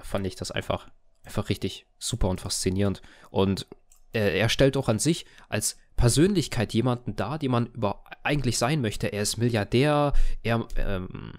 fand 0.03 0.27
ich 0.27 0.35
das 0.35 0.51
einfach, 0.51 0.89
einfach 1.23 1.49
richtig 1.49 1.87
super 1.97 2.27
und 2.27 2.41
faszinierend. 2.41 3.01
Und 3.29 3.67
äh, 4.13 4.39
er 4.39 4.49
stellt 4.49 4.77
auch 4.77 4.89
an 4.89 4.99
sich 4.99 5.25
als 5.47 5.77
Persönlichkeit 5.95 6.73
jemanden 6.73 7.15
dar, 7.15 7.37
den 7.39 7.51
man 7.51 7.67
über 7.67 8.03
eigentlich 8.23 8.57
sein 8.57 8.81
möchte. 8.81 9.07
Er 9.07 9.21
ist 9.21 9.37
Milliardär, 9.37 10.13
er, 10.43 10.65
ähm, 10.77 11.33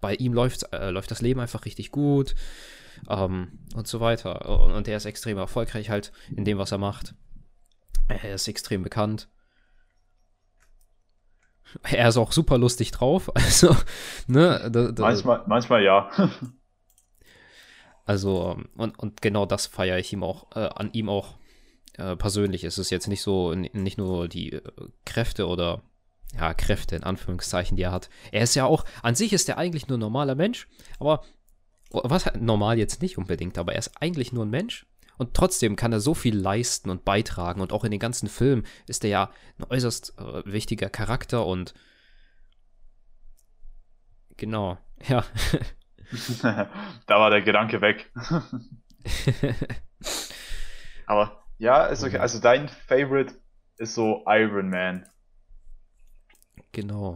bei 0.00 0.14
ihm 0.14 0.32
läuft, 0.32 0.72
äh, 0.72 0.90
läuft 0.90 1.10
das 1.10 1.20
Leben 1.20 1.40
einfach 1.40 1.64
richtig 1.64 1.90
gut 1.90 2.34
ähm, 3.08 3.58
und 3.74 3.88
so 3.88 4.00
weiter. 4.00 4.48
Und, 4.60 4.72
und 4.72 4.88
er 4.88 4.96
ist 4.96 5.04
extrem 5.04 5.38
erfolgreich 5.38 5.90
halt 5.90 6.12
in 6.34 6.44
dem, 6.44 6.58
was 6.58 6.72
er 6.72 6.78
macht. 6.78 7.14
Er 8.08 8.34
ist 8.34 8.48
extrem 8.48 8.82
bekannt. 8.82 9.28
Er 11.82 12.08
ist 12.08 12.18
auch 12.18 12.32
super 12.32 12.58
lustig 12.58 12.90
drauf. 12.90 13.30
Also, 13.34 13.76
ne, 14.26 14.70
da, 14.70 14.92
da, 14.92 15.02
manchmal, 15.02 15.42
manchmal 15.46 15.82
ja. 15.82 16.10
also, 18.04 18.58
und, 18.76 18.98
und 18.98 19.22
genau 19.22 19.46
das 19.46 19.66
feiere 19.66 19.98
ich 19.98 20.12
ihm 20.12 20.22
auch, 20.22 20.54
äh, 20.54 20.68
an 20.68 20.92
ihm 20.92 21.08
auch 21.08 21.34
äh, 21.94 22.16
persönlich 22.16 22.64
ist 22.64 22.78
es 22.78 22.90
jetzt 22.90 23.08
nicht 23.08 23.22
so, 23.22 23.54
nicht 23.54 23.98
nur 23.98 24.28
die 24.28 24.52
äh, 24.52 24.62
Kräfte 25.04 25.46
oder 25.46 25.82
ja, 26.34 26.54
Kräfte 26.54 26.96
in 26.96 27.04
Anführungszeichen, 27.04 27.76
die 27.76 27.82
er 27.82 27.92
hat. 27.92 28.08
Er 28.30 28.42
ist 28.42 28.54
ja 28.54 28.64
auch, 28.64 28.84
an 29.02 29.14
sich 29.14 29.32
ist 29.32 29.48
er 29.48 29.58
eigentlich 29.58 29.88
nur 29.88 29.98
ein 29.98 30.00
normaler 30.00 30.34
Mensch, 30.34 30.68
aber 30.98 31.22
was 31.90 32.32
normal 32.34 32.78
jetzt 32.78 33.02
nicht 33.02 33.18
unbedingt, 33.18 33.58
aber 33.58 33.72
er 33.72 33.78
ist 33.78 34.00
eigentlich 34.00 34.32
nur 34.32 34.46
ein 34.46 34.50
Mensch 34.50 34.86
und 35.18 35.34
trotzdem 35.34 35.76
kann 35.76 35.92
er 35.92 36.00
so 36.00 36.14
viel 36.14 36.36
leisten 36.36 36.88
und 36.90 37.04
beitragen 37.04 37.60
und 37.60 37.72
auch 37.72 37.84
in 37.84 37.90
den 37.90 38.00
ganzen 38.00 38.28
Filmen 38.28 38.66
ist 38.86 39.04
er 39.04 39.10
ja 39.10 39.30
ein 39.58 39.64
äußerst 39.68 40.18
äh, 40.18 40.42
wichtiger 40.46 40.88
Charakter 40.88 41.46
und 41.46 41.74
genau, 44.36 44.78
ja. 45.08 45.24
da 46.42 47.20
war 47.20 47.30
der 47.30 47.42
Gedanke 47.42 47.80
weg. 47.80 48.10
aber 51.06 51.41
ja, 51.62 51.86
ist 51.86 52.02
okay. 52.02 52.16
Mhm. 52.16 52.22
Also 52.22 52.40
dein 52.40 52.68
Favorite 52.68 53.34
ist 53.76 53.94
so 53.94 54.24
Iron 54.26 54.68
Man. 54.68 55.06
Genau. 56.72 57.14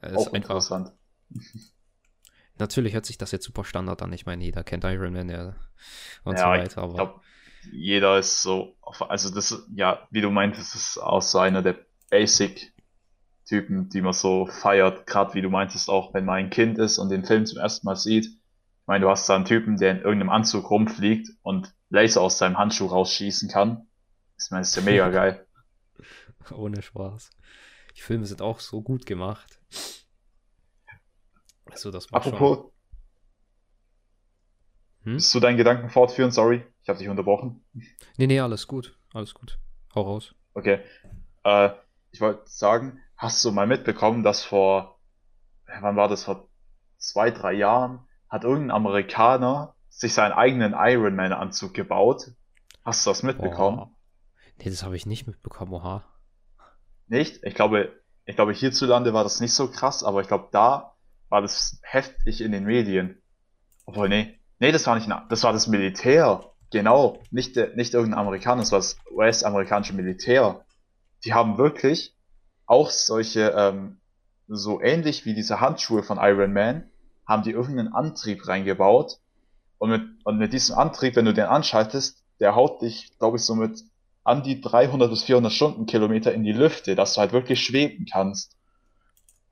Er 0.00 0.16
Auch 0.16 0.32
interessant. 0.32 0.92
Natürlich 2.58 2.94
hört 2.94 3.04
sich 3.04 3.18
das 3.18 3.32
jetzt 3.32 3.44
super 3.44 3.64
Standard 3.64 4.00
an. 4.00 4.14
Ich 4.14 4.24
meine, 4.24 4.42
jeder 4.42 4.64
kennt 4.64 4.84
Iron 4.84 5.12
Man 5.12 5.28
ja 5.28 5.54
und 6.24 6.38
ja, 6.38 6.44
so 6.44 6.44
weiter. 6.46 6.82
Aber 6.82 6.94
glaub, 6.94 7.20
jeder 7.70 8.18
ist 8.18 8.40
so, 8.40 8.76
also 8.80 9.28
das, 9.34 9.66
ja, 9.74 10.08
wie 10.10 10.22
du 10.22 10.30
meintest, 10.30 10.74
ist 10.74 10.96
auch 10.96 11.20
so 11.20 11.38
einer 11.38 11.60
der 11.60 11.76
Basic-Typen, 12.08 13.90
die 13.90 14.00
man 14.00 14.14
so 14.14 14.46
feiert. 14.46 15.06
Gerade 15.06 15.34
wie 15.34 15.42
du 15.42 15.50
meintest, 15.50 15.90
auch 15.90 16.14
wenn 16.14 16.24
man 16.24 16.36
ein 16.36 16.50
Kind 16.50 16.78
ist 16.78 16.96
und 16.96 17.10
den 17.10 17.26
Film 17.26 17.44
zum 17.44 17.58
ersten 17.58 17.84
Mal 17.84 17.96
sieht. 17.96 18.30
Ich 18.86 18.88
meine, 18.88 19.04
du 19.04 19.10
hast 19.10 19.28
da 19.28 19.34
einen 19.34 19.44
Typen, 19.44 19.78
der 19.78 19.90
in 19.90 19.96
irgendeinem 19.96 20.30
Anzug 20.30 20.70
rumfliegt 20.70 21.30
und 21.42 21.74
Laser 21.88 22.20
aus 22.20 22.38
seinem 22.38 22.56
Handschuh 22.56 22.86
rausschießen 22.86 23.50
kann. 23.50 23.88
Ich 24.38 24.48
meine, 24.52 24.60
das 24.60 24.68
ist 24.68 24.76
ja 24.76 24.82
mega 24.82 25.08
geil. 25.08 25.44
Ohne 26.54 26.80
Spaß. 26.80 27.30
Die 27.96 28.00
Filme 28.00 28.26
sind 28.26 28.42
auch 28.42 28.60
so 28.60 28.82
gut 28.82 29.04
gemacht. 29.04 29.60
Also, 31.64 31.90
das 31.90 32.12
war 32.12 32.20
Apropos, 32.20 32.58
schon... 32.58 32.70
hm? 35.02 35.12
Willst 35.14 35.34
du 35.34 35.40
deinen 35.40 35.56
Gedanken 35.56 35.90
fortführen? 35.90 36.30
Sorry, 36.30 36.64
ich 36.84 36.88
habe 36.88 37.00
dich 37.00 37.08
unterbrochen. 37.08 37.64
Nee, 38.18 38.28
nee, 38.28 38.38
alles 38.38 38.68
gut. 38.68 38.96
Alles 39.12 39.34
gut. 39.34 39.58
Hau 39.96 40.02
raus. 40.02 40.36
Okay. 40.54 40.80
Äh, 41.42 41.70
ich 42.12 42.20
wollte 42.20 42.42
sagen, 42.44 43.00
hast 43.16 43.44
du 43.44 43.50
mal 43.50 43.66
mitbekommen, 43.66 44.22
dass 44.22 44.44
vor, 44.44 45.00
wann 45.80 45.96
war 45.96 46.06
das, 46.06 46.22
vor 46.22 46.48
zwei, 46.98 47.32
drei 47.32 47.52
Jahren, 47.54 48.06
hat 48.36 48.44
irgendein 48.44 48.76
Amerikaner 48.76 49.74
sich 49.88 50.12
seinen 50.12 50.32
eigenen 50.32 50.74
Iron 50.76 51.16
Man 51.16 51.32
Anzug 51.32 51.74
gebaut. 51.74 52.32
Hast 52.84 53.04
du 53.04 53.10
das 53.10 53.22
mitbekommen? 53.22 53.78
Oh. 53.78 53.88
Nee, 54.58 54.70
das 54.70 54.84
habe 54.84 54.94
ich 54.94 55.06
nicht 55.06 55.26
mitbekommen, 55.26 55.72
oha. 55.72 56.04
Nicht? 57.08 57.42
Ich 57.44 57.54
glaube, 57.54 57.92
ich 58.26 58.36
glaube, 58.36 58.52
hierzulande 58.52 59.14
war 59.14 59.24
das 59.24 59.40
nicht 59.40 59.54
so 59.54 59.68
krass, 59.70 60.04
aber 60.04 60.20
ich 60.20 60.28
glaube, 60.28 60.48
da 60.52 60.96
war 61.28 61.40
das 61.40 61.80
heftig 61.82 62.40
in 62.42 62.52
den 62.52 62.64
Medien. 62.64 63.22
Obwohl, 63.86 64.08
nee. 64.08 64.38
Nee, 64.58 64.72
das 64.72 64.86
war 64.86 64.96
nicht, 64.96 65.08
das 65.28 65.42
war 65.42 65.52
das 65.52 65.66
Militär. 65.66 66.44
Genau. 66.70 67.22
Nicht, 67.30 67.56
nicht 67.74 67.94
irgendein 67.94 68.20
Amerikaner, 68.20 68.62
das 68.62 68.72
war 68.72 68.80
das 68.80 68.98
US-amerikanische 69.10 69.94
Militär. 69.94 70.64
Die 71.24 71.32
haben 71.32 71.56
wirklich 71.56 72.14
auch 72.66 72.90
solche, 72.90 73.54
ähm, 73.56 74.00
so 74.46 74.80
ähnlich 74.80 75.24
wie 75.24 75.34
diese 75.34 75.60
Handschuhe 75.60 76.02
von 76.02 76.18
Iron 76.20 76.52
Man, 76.52 76.90
haben 77.26 77.42
die 77.42 77.50
irgendeinen 77.50 77.92
Antrieb 77.92 78.46
reingebaut, 78.46 79.18
und 79.78 79.90
mit, 79.90 80.02
und 80.24 80.38
mit 80.38 80.52
diesem 80.52 80.76
Antrieb, 80.76 81.16
wenn 81.16 81.24
du 81.24 81.34
den 81.34 81.46
anschaltest, 81.46 82.22
der 82.40 82.54
haut 82.54 82.82
dich, 82.82 83.16
glaube 83.18 83.36
ich, 83.36 83.42
so 83.42 83.54
mit 83.54 83.84
an 84.24 84.42
die 84.42 84.60
300 84.60 85.10
bis 85.10 85.22
400 85.24 85.52
Stundenkilometer 85.52 86.32
in 86.32 86.44
die 86.44 86.52
Lüfte, 86.52 86.94
dass 86.94 87.14
du 87.14 87.20
halt 87.20 87.32
wirklich 87.32 87.62
schweben 87.62 88.06
kannst. 88.10 88.56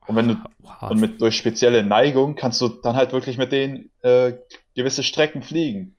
Und 0.07 0.15
wenn 0.15 0.27
du 0.27 0.35
wow. 0.59 0.91
und 0.91 0.99
mit 0.99 1.21
durch 1.21 1.37
spezielle 1.37 1.83
Neigung 1.83 2.35
kannst 2.35 2.61
du 2.61 2.67
dann 2.67 2.95
halt 2.95 3.11
wirklich 3.11 3.37
mit 3.37 3.51
denen 3.51 3.91
äh, 4.01 4.33
gewisse 4.75 5.01
Strecken 5.01 5.41
fliegen. 5.41 5.95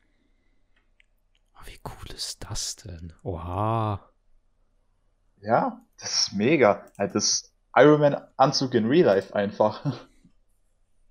Oh, 1.54 1.66
wie 1.66 1.80
cool 1.84 2.14
ist 2.14 2.44
das 2.48 2.76
denn? 2.76 3.12
Oha. 3.22 4.00
Ja, 5.40 5.80
das 5.98 6.28
ist 6.28 6.32
mega. 6.34 6.84
Halt 6.98 7.14
das 7.14 7.52
Iron 7.74 8.00
Man 8.00 8.16
Anzug 8.36 8.74
in 8.74 8.86
Real 8.86 9.06
Life 9.06 9.34
einfach. 9.34 9.84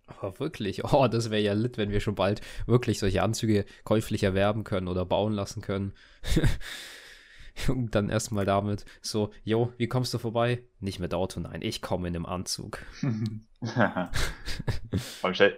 Aber 0.07 0.39
wirklich, 0.39 0.83
oh, 0.83 1.07
das 1.07 1.31
wäre 1.31 1.41
ja 1.41 1.53
lit, 1.53 1.77
wenn 1.77 1.89
wir 1.89 1.99
schon 1.99 2.15
bald 2.15 2.41
wirklich 2.67 2.99
solche 2.99 3.23
Anzüge 3.23 3.65
käuflich 3.83 4.23
erwerben 4.23 4.63
können 4.63 4.87
oder 4.87 5.05
bauen 5.05 5.33
lassen 5.33 5.61
können. 5.61 5.93
Und 7.69 7.95
dann 7.95 8.09
erstmal 8.09 8.45
damit 8.45 8.85
so, 9.01 9.31
jo, 9.43 9.71
wie 9.77 9.87
kommst 9.87 10.13
du 10.13 10.17
vorbei? 10.17 10.63
Nicht 10.79 10.99
mit 10.99 11.13
Auto, 11.13 11.39
nein, 11.39 11.61
ich 11.61 11.81
komme 11.81 12.07
in 12.09 12.15
einem 12.15 12.25
Anzug. 12.25 12.79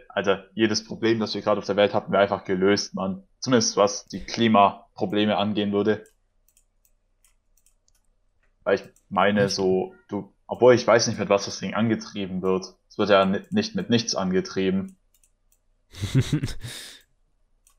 Alter, 0.10 0.46
jedes 0.54 0.84
Problem, 0.86 1.20
das 1.20 1.34
wir 1.34 1.42
gerade 1.42 1.58
auf 1.58 1.66
der 1.66 1.76
Welt 1.76 1.94
hatten, 1.94 2.12
wäre 2.12 2.22
einfach 2.22 2.44
gelöst, 2.44 2.94
man. 2.94 3.24
Zumindest 3.40 3.78
was 3.78 4.06
die 4.06 4.24
Klimaprobleme 4.24 5.38
angehen 5.38 5.72
würde. 5.72 6.04
Weil 8.64 8.76
ich 8.76 8.84
meine, 9.10 9.50
so, 9.50 9.96
du, 10.08 10.34
obwohl 10.46 10.76
ich 10.76 10.86
weiß 10.86 11.08
nicht, 11.08 11.20
mit 11.20 11.30
was 11.30 11.46
das 11.46 11.60
Ding 11.60 11.74
angetrieben 11.74 12.42
wird. 12.42 12.76
Es 12.98 13.00
wird 13.00 13.10
ja 13.12 13.26
nicht 13.52 13.76
mit 13.76 13.92
nichts 13.92 14.16
angetrieben. 14.16 14.98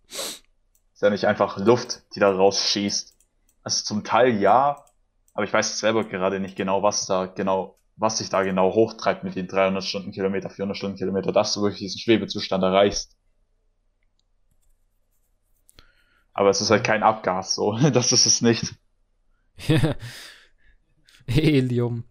ist 0.06 1.02
ja 1.02 1.10
nicht 1.10 1.24
einfach 1.24 1.58
Luft, 1.58 2.02
die 2.14 2.20
da 2.20 2.30
rausschießt. 2.30 3.16
Also 3.64 3.84
zum 3.84 4.04
Teil 4.04 4.40
ja, 4.40 4.84
aber 5.34 5.44
ich 5.44 5.52
weiß 5.52 5.80
selber 5.80 6.04
gerade 6.04 6.38
nicht 6.38 6.54
genau, 6.54 6.84
was 6.84 7.06
da 7.06 7.26
genau 7.26 7.80
was 7.96 8.18
sich 8.18 8.28
da 8.30 8.44
genau 8.44 8.74
hochtreibt 8.74 9.24
mit 9.24 9.34
den 9.34 9.48
300 9.48 9.82
Stundenkilometer, 9.82 10.50
400 10.50 10.76
Stundenkilometer, 10.76 11.32
dass 11.32 11.52
du 11.54 11.62
wirklich 11.62 11.80
diesen 11.80 11.98
Schwebezustand 11.98 12.62
erreichst. 12.62 13.16
Aber 16.32 16.50
es 16.50 16.60
ist 16.60 16.70
halt 16.70 16.84
kein 16.84 17.02
Abgas, 17.02 17.56
so. 17.56 17.76
Das 17.92 18.12
ist 18.12 18.24
es 18.24 18.40
nicht. 18.40 18.72
Helium. 21.26 22.04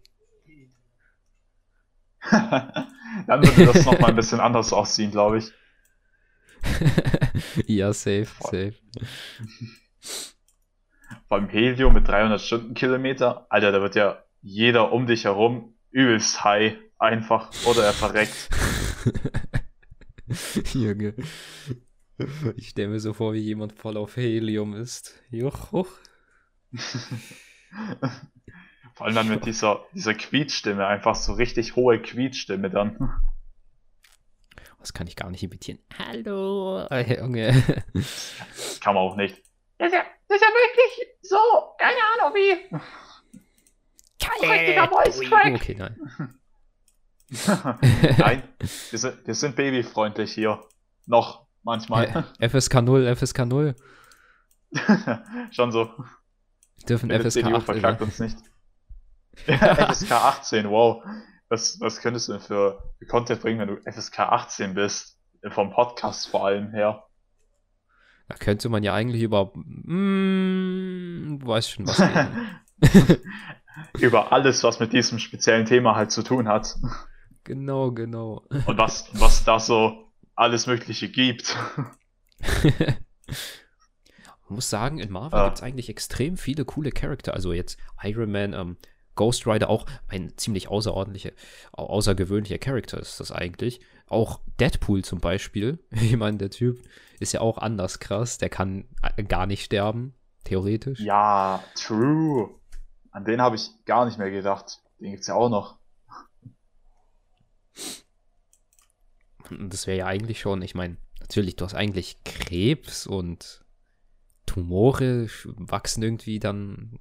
Dann 3.28 3.46
würde 3.46 3.66
das 3.66 3.84
nochmal 3.84 4.10
ein 4.10 4.16
bisschen 4.16 4.40
anders 4.40 4.72
aussehen, 4.72 5.10
glaube 5.10 5.38
ich. 5.38 5.52
ja, 7.66 7.92
safe, 7.92 8.26
safe. 8.40 8.72
Beim 11.28 11.50
Helium 11.50 11.92
mit 11.92 12.08
300 12.08 12.40
Stundenkilometer, 12.40 13.46
Alter, 13.50 13.70
da 13.70 13.82
wird 13.82 13.96
ja 13.96 14.24
jeder 14.40 14.92
um 14.92 15.06
dich 15.06 15.24
herum 15.24 15.74
übelst 15.90 16.42
high, 16.42 16.78
einfach, 16.98 17.50
oder 17.66 17.84
er 17.84 17.92
verreckt. 17.92 18.48
Junge. 20.72 21.14
Ich 22.56 22.70
stelle 22.70 22.88
mir 22.88 23.00
so 23.00 23.12
vor, 23.12 23.34
wie 23.34 23.40
jemand 23.40 23.74
voll 23.74 23.98
auf 23.98 24.16
Helium 24.16 24.74
ist. 24.74 25.22
Juch. 25.30 25.86
Vor 28.98 29.06
allem 29.06 29.14
dann 29.14 29.28
mit 29.28 29.46
dieser, 29.46 29.84
dieser 29.92 30.12
Quietstimme, 30.12 30.84
einfach 30.84 31.14
so 31.14 31.34
richtig 31.34 31.76
hohe 31.76 32.02
Quietstimme 32.02 32.68
dann. 32.68 33.22
Das 34.80 34.92
kann 34.92 35.06
ich 35.06 35.14
gar 35.14 35.30
nicht 35.30 35.44
imitieren. 35.44 35.78
Hallo, 35.96 36.84
äh, 36.90 37.20
Junge. 37.20 37.62
Kann 38.80 38.94
man 38.96 39.04
auch 39.04 39.14
nicht. 39.14 39.40
Das 39.78 39.86
ist 39.86 39.94
ja, 39.94 40.04
das 40.26 40.38
ist 40.38 40.42
ja 40.42 40.48
wirklich 40.48 41.08
so, 41.22 41.36
keine 41.78 42.00
Ahnung 42.12 42.34
wie. 42.34 42.76
Richtiger 44.50 44.88
Voice 44.88 45.20
Crack. 45.20 45.54
Okay, 45.54 45.76
nein. 45.78 45.96
nein, 48.18 48.42
wir 48.90 48.98
sind, 48.98 49.26
wir 49.28 49.34
sind 49.36 49.54
babyfreundlich 49.54 50.32
hier. 50.32 50.64
Noch, 51.06 51.46
manchmal. 51.62 52.24
FSK 52.40 52.82
0, 52.82 53.14
FSK 53.14 53.46
0. 53.46 53.76
Schon 55.52 55.70
so. 55.70 55.88
Wir 56.78 56.86
dürfen 56.88 57.10
FSK 57.10 57.30
CDU 57.30 57.54
18. 57.58 57.60
verklagt 57.62 58.02
uns 58.02 58.18
nicht. 58.18 58.38
FSK 59.46 60.12
18, 60.12 60.70
wow. 60.70 61.02
Was, 61.48 61.80
was 61.80 62.00
könntest 62.00 62.28
du 62.28 62.32
denn 62.32 62.40
für, 62.40 62.82
Content 63.08 63.40
bringen, 63.40 63.60
wenn 63.60 63.68
du 63.68 63.90
FSK 63.90 64.20
18 64.20 64.74
bist? 64.74 65.16
Vom 65.50 65.70
Podcast 65.70 66.28
vor 66.28 66.46
allem 66.46 66.70
her. 66.72 67.04
Da 68.28 68.34
könnte 68.34 68.68
man 68.68 68.82
ja 68.82 68.92
eigentlich 68.92 69.22
über. 69.22 69.52
Mm, 69.54 71.38
du 71.40 71.46
weißt 71.46 71.70
schon, 71.70 71.86
was. 71.86 72.02
über 74.00 74.32
alles, 74.32 74.64
was 74.64 74.80
mit 74.80 74.92
diesem 74.92 75.18
speziellen 75.18 75.64
Thema 75.66 75.96
halt 75.96 76.10
zu 76.10 76.22
tun 76.22 76.48
hat. 76.48 76.76
Genau, 77.44 77.92
genau. 77.92 78.44
Und 78.66 78.78
was, 78.78 79.08
was 79.14 79.44
da 79.44 79.58
so 79.58 80.12
alles 80.34 80.66
Mögliche 80.66 81.08
gibt. 81.08 81.56
Man 84.48 84.56
muss 84.56 84.70
sagen, 84.70 84.98
in 84.98 85.10
Marvel 85.10 85.38
ah. 85.38 85.44
gibt 85.44 85.58
es 85.58 85.62
eigentlich 85.62 85.88
extrem 85.90 86.36
viele 86.36 86.64
coole 86.64 86.90
Charakter. 86.90 87.34
Also 87.34 87.52
jetzt 87.52 87.78
Iron 88.02 88.30
Man, 88.30 88.54
ähm, 88.54 88.76
Ghost 89.18 89.48
Rider 89.48 89.68
auch 89.68 89.84
ein 90.06 90.32
ziemlich 90.36 90.68
außerordentlicher, 90.68 91.32
außergewöhnlicher 91.72 92.58
Charakter 92.58 93.00
ist 93.00 93.18
das 93.18 93.32
eigentlich. 93.32 93.80
Auch 94.06 94.40
Deadpool 94.60 95.02
zum 95.04 95.20
Beispiel. 95.20 95.80
Ich 95.90 96.16
meine, 96.16 96.38
der 96.38 96.50
Typ 96.50 96.80
ist 97.18 97.32
ja 97.32 97.40
auch 97.40 97.58
anders 97.58 97.98
krass. 97.98 98.38
Der 98.38 98.48
kann 98.48 98.84
äh, 99.16 99.24
gar 99.24 99.46
nicht 99.46 99.64
sterben, 99.64 100.14
theoretisch. 100.44 101.00
Ja, 101.00 101.64
true. 101.74 102.48
An 103.10 103.24
den 103.24 103.42
habe 103.42 103.56
ich 103.56 103.70
gar 103.84 104.06
nicht 104.06 104.18
mehr 104.18 104.30
gedacht. 104.30 104.82
Den 105.00 105.10
gibt 105.10 105.22
es 105.22 105.26
ja 105.26 105.34
auch 105.34 105.50
noch. 105.50 105.78
Das 109.50 109.88
wäre 109.88 109.98
ja 109.98 110.06
eigentlich 110.06 110.38
schon, 110.40 110.62
ich 110.62 110.76
meine, 110.76 110.96
natürlich, 111.20 111.56
du 111.56 111.64
hast 111.64 111.74
eigentlich 111.74 112.22
Krebs 112.22 113.06
und 113.06 113.64
Tumore 114.46 115.28
wachsen 115.56 116.04
irgendwie 116.04 116.38
dann, 116.38 117.00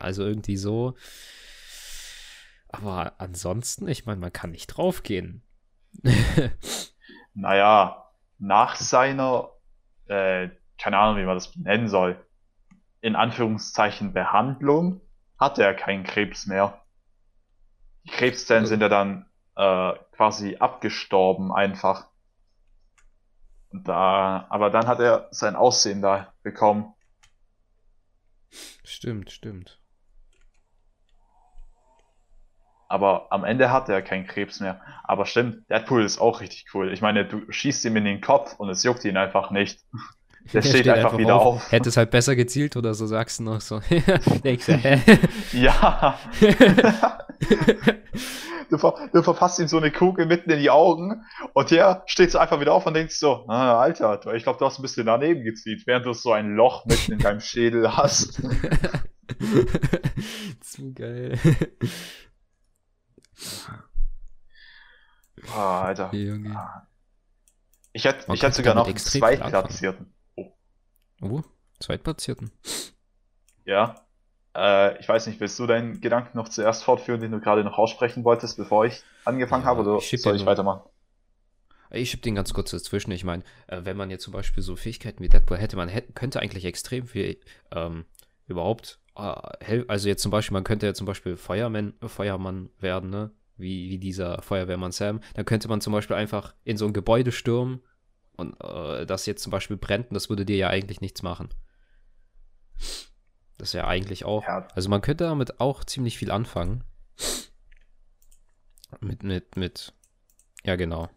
also 0.00 0.24
irgendwie 0.24 0.56
so. 0.56 0.96
Aber 2.72 3.12
ansonsten, 3.18 3.86
ich 3.86 4.06
meine, 4.06 4.20
man 4.20 4.32
kann 4.32 4.50
nicht 4.50 4.66
draufgehen. 4.66 5.42
naja, 7.34 8.10
nach 8.38 8.76
seiner, 8.76 9.50
äh, 10.06 10.48
keine 10.78 10.98
Ahnung, 10.98 11.18
wie 11.18 11.26
man 11.26 11.36
das 11.36 11.54
nennen 11.54 11.88
soll, 11.88 12.26
in 13.02 13.14
Anführungszeichen 13.14 14.14
Behandlung, 14.14 15.00
hatte 15.38 15.62
er 15.62 15.74
keinen 15.74 16.04
Krebs 16.04 16.46
mehr. 16.46 16.82
Die 18.04 18.10
Krebszellen 18.10 18.66
sind 18.66 18.80
ja 18.80 18.88
dann 18.88 19.26
äh, 19.54 19.92
quasi 20.12 20.56
abgestorben 20.56 21.52
einfach. 21.52 22.08
Und 23.70 23.86
da, 23.86 24.46
aber 24.48 24.70
dann 24.70 24.86
hat 24.86 25.00
er 25.00 25.28
sein 25.30 25.56
Aussehen 25.56 26.00
da 26.00 26.32
bekommen. 26.42 26.94
Stimmt, 28.84 29.30
stimmt. 29.30 29.81
Aber 32.92 33.28
am 33.30 33.42
Ende 33.42 33.72
hat 33.72 33.88
er 33.88 34.02
keinen 34.02 34.26
Krebs 34.26 34.60
mehr. 34.60 34.78
Aber 35.02 35.24
stimmt, 35.24 35.66
Deadpool 35.70 36.04
ist 36.04 36.20
auch 36.20 36.42
richtig 36.42 36.66
cool. 36.74 36.92
Ich 36.92 37.00
meine, 37.00 37.24
du 37.24 37.40
schießt 37.50 37.86
ihm 37.86 37.96
in 37.96 38.04
den 38.04 38.20
Kopf 38.20 38.56
und 38.58 38.68
es 38.68 38.82
juckt 38.82 39.06
ihn 39.06 39.16
einfach 39.16 39.50
nicht. 39.50 39.80
Der, 40.52 40.60
Der 40.60 40.62
steht, 40.62 40.80
steht, 40.80 40.88
einfach, 40.88 41.04
einfach 41.12 41.18
wieder 41.18 41.36
auf. 41.36 41.54
auf. 41.54 41.70
Hätte 41.70 41.88
es 41.88 41.96
halt 41.96 42.10
besser 42.10 42.34
gezielt 42.34 42.76
oder 42.76 42.94
so, 42.94 43.06
sagst 43.06 43.38
du 43.38 43.44
noch 43.44 43.60
so. 43.60 43.80
Denkst 44.44 44.66
ja. 45.52 46.18
du, 48.68 48.76
ver 48.76 48.94
du, 49.12 49.22
verpasst 49.22 49.60
ihm 49.60 49.68
so 49.68 49.76
eine 49.78 49.92
Kugel 49.92 50.26
mitten 50.26 50.50
in 50.50 50.58
die 50.58 50.68
Augen 50.68 51.22
und 51.52 51.70
der 51.70 52.02
steht 52.06 52.32
so 52.32 52.38
einfach 52.38 52.58
wieder 52.58 52.74
auf 52.74 52.84
und 52.86 52.94
denkt 52.94 53.12
so, 53.12 53.44
ah, 53.46 53.78
Alter, 53.80 54.20
ich 54.34 54.42
glaube, 54.42 54.58
du 54.58 54.64
hast 54.64 54.80
ein 54.80 54.82
bisschen 54.82 55.06
daneben 55.06 55.44
gezielt, 55.44 55.86
während 55.86 56.06
du 56.06 56.12
so 56.12 56.32
ein 56.32 56.56
Loch 56.56 56.86
mitten 56.86 57.12
in 57.12 57.18
deinem 57.20 57.38
Schädel 57.38 57.96
hast. 57.96 58.42
Zu 60.60 60.92
geil. 60.92 61.38
Boah, 65.46 65.84
Alter. 65.84 66.14
Junge. 66.14 66.56
Ich 67.92 68.04
hätte, 68.04 68.32
ich 68.32 68.42
hätte 68.42 68.56
sogar 68.56 68.74
noch 68.74 68.86
einen 68.86 68.96
Zweitplatzierten. 68.96 70.12
Oh. 70.36 70.52
oh, 71.20 71.42
Zweitplatzierten. 71.80 72.50
Ja. 73.64 73.96
Äh, 74.56 74.98
ich 74.98 75.08
weiß 75.08 75.26
nicht, 75.26 75.40
willst 75.40 75.58
du 75.58 75.66
deinen 75.66 76.00
Gedanken 76.00 76.36
noch 76.36 76.48
zuerst 76.48 76.84
fortführen, 76.84 77.20
den 77.20 77.32
du 77.32 77.40
gerade 77.40 77.64
noch 77.64 77.78
aussprechen 77.78 78.24
wolltest, 78.24 78.56
bevor 78.56 78.86
ich 78.86 79.02
angefangen 79.24 79.64
ja, 79.64 79.70
habe, 79.70 79.82
oder 79.82 79.98
ich 79.98 80.22
soll 80.22 80.36
ich 80.36 80.46
weitermachen? 80.46 80.88
Ich 81.90 82.10
schieb 82.10 82.22
den 82.22 82.34
ganz 82.34 82.54
kurz 82.54 82.70
dazwischen. 82.70 83.10
Ich 83.12 83.24
meine, 83.24 83.42
äh, 83.66 83.80
wenn 83.84 83.96
man 83.96 84.10
jetzt 84.10 84.24
zum 84.24 84.32
Beispiel 84.32 84.62
so 84.62 84.76
Fähigkeiten 84.76 85.22
wie 85.22 85.28
Deadpool 85.28 85.58
hätte, 85.58 85.76
man 85.76 85.88
hätte, 85.88 86.12
könnte 86.12 86.40
eigentlich 86.40 86.64
extrem 86.64 87.06
viel 87.06 87.38
ähm, 87.70 88.06
überhaupt 88.46 89.01
also 89.14 90.08
jetzt 90.08 90.22
zum 90.22 90.30
Beispiel, 90.30 90.54
man 90.54 90.64
könnte 90.64 90.86
ja 90.86 90.94
zum 90.94 91.06
Beispiel 91.06 91.36
Feuermann, 91.36 91.94
Feuermann 92.06 92.70
werden, 92.78 93.10
ne? 93.10 93.30
Wie, 93.56 93.90
wie 93.90 93.98
dieser 93.98 94.40
Feuerwehrmann 94.42 94.92
Sam. 94.92 95.20
Dann 95.34 95.44
könnte 95.44 95.68
man 95.68 95.80
zum 95.80 95.92
Beispiel 95.92 96.16
einfach 96.16 96.54
in 96.64 96.76
so 96.76 96.86
ein 96.86 96.94
Gebäude 96.94 97.30
stürmen 97.30 97.82
und 98.36 98.56
äh, 98.64 99.04
das 99.06 99.26
jetzt 99.26 99.42
zum 99.42 99.50
Beispiel 99.50 99.76
brennt 99.76 100.08
und 100.08 100.14
das 100.14 100.30
würde 100.30 100.44
dir 100.44 100.56
ja 100.56 100.68
eigentlich 100.68 101.00
nichts 101.00 101.22
machen. 101.22 101.50
Das 103.58 103.68
ist 103.68 103.74
ja 103.74 103.86
eigentlich 103.86 104.24
auch. 104.24 104.42
Ja. 104.44 104.66
Also 104.74 104.88
man 104.88 105.02
könnte 105.02 105.24
damit 105.24 105.60
auch 105.60 105.84
ziemlich 105.84 106.18
viel 106.18 106.30
anfangen. 106.30 106.82
Mit, 109.00 109.22
mit, 109.22 109.56
mit. 109.56 109.92
Ja, 110.64 110.76
genau. 110.76 111.08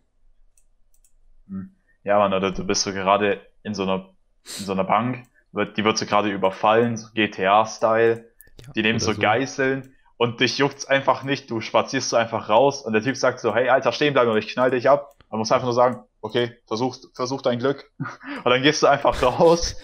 Hm. 1.48 1.76
Ja, 2.04 2.20
man, 2.20 2.34
oder 2.34 2.52
du 2.52 2.64
bist 2.64 2.84
so 2.84 2.92
gerade 2.92 3.42
in 3.64 3.74
so 3.74 3.84
einer, 3.84 4.14
in 4.60 4.66
so 4.66 4.74
einer 4.74 4.84
Bank 4.84 5.26
wird, 5.56 5.78
die 5.78 5.84
wird 5.84 5.98
so 5.98 6.06
gerade 6.06 6.30
überfallen, 6.30 6.98
so 6.98 7.08
GTA-Style. 7.14 8.30
Ja, 8.66 8.74
die 8.74 8.82
nehmen 8.82 9.00
so, 9.00 9.14
so 9.14 9.20
Geißeln 9.20 9.94
und 10.18 10.40
dich 10.40 10.58
juckt's 10.58 10.86
einfach 10.86 11.24
nicht. 11.24 11.50
Du 11.50 11.62
spazierst 11.62 12.10
so 12.10 12.18
einfach 12.18 12.50
raus 12.50 12.82
und 12.82 12.94
der 12.94 13.02
Typ 13.02 13.18
sagt 13.18 13.40
so, 13.40 13.54
hey 13.56 13.70
Alter, 13.70 13.92
stehen 13.92 14.14
bleiben 14.14 14.32
und 14.32 14.38
ich 14.38 14.48
knall 14.48 14.72
dich 14.72 14.90
ab. 14.90 15.16
Man 15.30 15.40
muss 15.40 15.52
einfach 15.52 15.66
nur 15.66 15.74
sagen, 15.74 16.04
okay, 16.22 16.58
versuch, 16.68 16.98
versuch 17.14 17.42
dein 17.42 17.60
Glück. 17.60 17.92
Und 18.00 18.46
dann 18.46 18.62
gehst 18.62 18.84
du 18.84 18.88
einfach 18.88 19.22
raus 19.22 19.76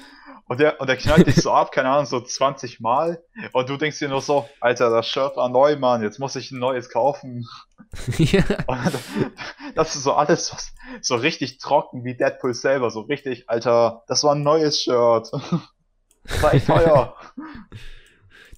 und 0.51 0.59
der, 0.59 0.81
und 0.81 0.87
der 0.87 0.97
knallt 0.97 1.27
dich 1.27 1.37
so 1.37 1.53
ab, 1.53 1.71
keine 1.71 1.87
Ahnung, 1.87 2.05
so 2.05 2.19
20 2.19 2.81
Mal. 2.81 3.23
Und 3.53 3.69
du 3.69 3.77
denkst 3.77 3.99
dir 3.99 4.09
nur 4.09 4.19
so, 4.19 4.49
Alter, 4.59 4.89
das 4.89 5.07
Shirt 5.07 5.37
war 5.37 5.47
neu, 5.47 5.77
Mann, 5.77 6.03
jetzt 6.03 6.19
muss 6.19 6.35
ich 6.35 6.51
ein 6.51 6.59
neues 6.59 6.89
kaufen. 6.89 7.47
ja. 8.17 8.43
Und 8.67 8.91
das 9.75 9.95
ist 9.95 10.03
so 10.03 10.11
alles 10.11 10.51
was, 10.51 10.73
so 10.99 11.15
richtig 11.15 11.59
trocken 11.59 12.03
wie 12.03 12.17
Deadpool 12.17 12.53
selber, 12.53 12.91
so 12.91 12.99
richtig, 12.99 13.49
Alter, 13.49 14.03
das 14.07 14.25
war 14.25 14.35
ein 14.35 14.43
neues 14.43 14.81
Shirt. 14.81 15.31
Das 16.25 16.43
war 16.43 16.53
echt 16.53 16.67
teuer. 16.67 17.15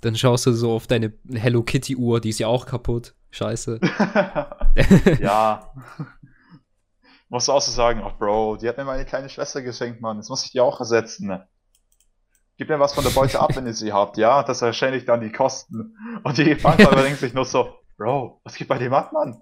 Dann 0.02 0.16
schaust 0.16 0.48
du 0.48 0.54
so 0.54 0.74
auf 0.74 0.88
deine 0.88 1.14
Hello 1.32 1.62
Kitty 1.62 1.96
Uhr, 1.96 2.20
die 2.20 2.30
ist 2.30 2.40
ja 2.40 2.48
auch 2.48 2.66
kaputt. 2.66 3.14
Scheiße. 3.30 3.80
ja. 5.22 5.72
Musst 7.30 7.48
du 7.48 7.52
auch 7.52 7.62
so 7.62 7.72
sagen, 7.72 8.02
ach 8.04 8.18
Bro, 8.18 8.58
die 8.58 8.68
hat 8.68 8.78
mir 8.78 8.84
meine 8.84 9.06
kleine 9.06 9.30
Schwester 9.30 9.62
geschenkt, 9.62 10.02
Mann. 10.02 10.18
Jetzt 10.18 10.30
muss 10.30 10.44
ich 10.44 10.52
die 10.54 10.60
auch 10.60 10.80
ersetzen. 10.80 11.28
Gib 12.64 12.70
mir 12.70 12.80
was 12.80 12.94
von 12.94 13.04
der 13.04 13.12
Beute 13.12 13.42
ab, 13.42 13.58
wenn 13.58 13.66
ihr 13.66 13.74
sie 13.74 13.92
habt. 13.92 14.16
Ja, 14.16 14.42
das 14.42 14.62
erscheint 14.62 15.10
dann 15.10 15.20
die 15.20 15.34
Kosten. 15.34 15.98
Und 16.24 16.38
die 16.38 16.56
Bankräuber 16.56 17.02
denkt 17.02 17.20
sich 17.20 17.34
nur 17.34 17.44
so, 17.44 17.78
Bro, 17.98 18.40
was 18.46 18.56
geht 18.56 18.70
bei 18.70 18.78
dem 18.78 18.94
ab, 18.94 19.12
Mann? 19.12 19.38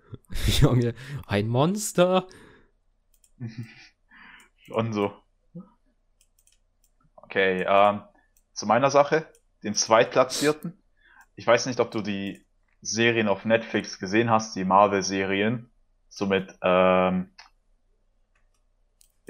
Junge, 0.46 0.94
ein 1.26 1.48
Monster. 1.48 2.26
Schon 4.56 4.94
so. 4.94 5.12
Okay, 7.16 7.62
ähm, 7.68 8.04
zu 8.54 8.64
meiner 8.64 8.90
Sache, 8.90 9.26
den 9.62 9.74
Zweitplatzierten. 9.74 10.82
Ich 11.36 11.46
weiß 11.46 11.66
nicht, 11.66 11.78
ob 11.78 11.90
du 11.90 12.00
die 12.00 12.46
Serien 12.80 13.28
auf 13.28 13.44
Netflix 13.44 13.98
gesehen 13.98 14.30
hast, 14.30 14.56
die 14.56 14.64
Marvel-Serien. 14.64 15.70
So 16.08 16.24
mit, 16.24 16.56
ähm, 16.62 17.34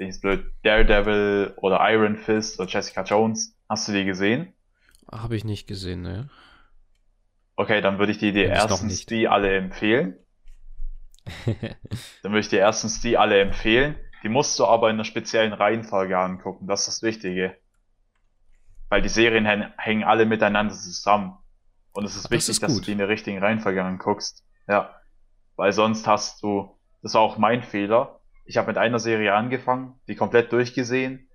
ich 0.09 0.21
blöd, 0.21 0.45
Daredevil 0.63 1.53
oder 1.57 1.79
Iron 1.91 2.17
Fist 2.17 2.59
oder 2.59 2.69
Jessica 2.69 3.03
Jones. 3.03 3.55
Hast 3.69 3.87
du 3.87 3.91
die 3.91 4.05
gesehen? 4.05 4.53
Habe 5.11 5.35
ich 5.35 5.43
nicht 5.43 5.67
gesehen, 5.67 6.01
ne? 6.01 6.29
Okay, 7.55 7.81
dann 7.81 7.99
würde 7.99 8.11
ich 8.11 8.17
dir 8.17 8.33
die 8.33 8.41
erstens 8.41 9.05
die 9.05 9.27
alle 9.27 9.55
empfehlen. 9.55 10.17
Dann 12.21 12.31
würde 12.31 12.39
ich 12.39 12.49
dir 12.49 12.59
erstens 12.59 12.99
die 12.99 13.17
alle 13.17 13.39
empfehlen. 13.39 13.95
Die 14.23 14.29
musst 14.29 14.59
du 14.59 14.65
aber 14.65 14.89
in 14.89 14.95
einer 14.95 15.05
speziellen 15.05 15.53
Reihenfolge 15.53 16.17
angucken. 16.17 16.67
Das 16.67 16.81
ist 16.81 16.87
das 16.87 17.01
Wichtige. 17.03 17.55
Weil 18.89 19.01
die 19.01 19.09
Serien 19.09 19.45
hängen, 19.77 20.03
alle 20.03 20.25
miteinander 20.25 20.73
zusammen. 20.73 21.37
Und 21.93 22.05
es 22.05 22.15
ist 22.15 22.25
Das 22.25 22.31
wichtig, 22.31 22.49
ist 22.49 22.63
dass 22.63 22.75
du 22.75 22.81
die 22.81 22.91
in 22.91 22.97
der 22.97 23.07
richtigen 23.07 23.39
Reihenfolge 23.39 23.83
anguckst. 23.83 24.43
Ja. 24.67 24.95
Weil 25.55 25.71
sonst 25.71 26.07
hast 26.07 26.41
du, 26.43 26.77
das 27.01 27.13
war 27.13 27.21
auch 27.21 27.37
mein 27.37 27.63
Fehler. 27.63 28.19
Ich 28.45 28.57
habe 28.57 28.67
mit 28.67 28.77
einer 28.77 28.99
Serie 28.99 29.33
angefangen, 29.33 29.99
die 30.07 30.15
komplett 30.15 30.51
durchgesehen. 30.51 31.29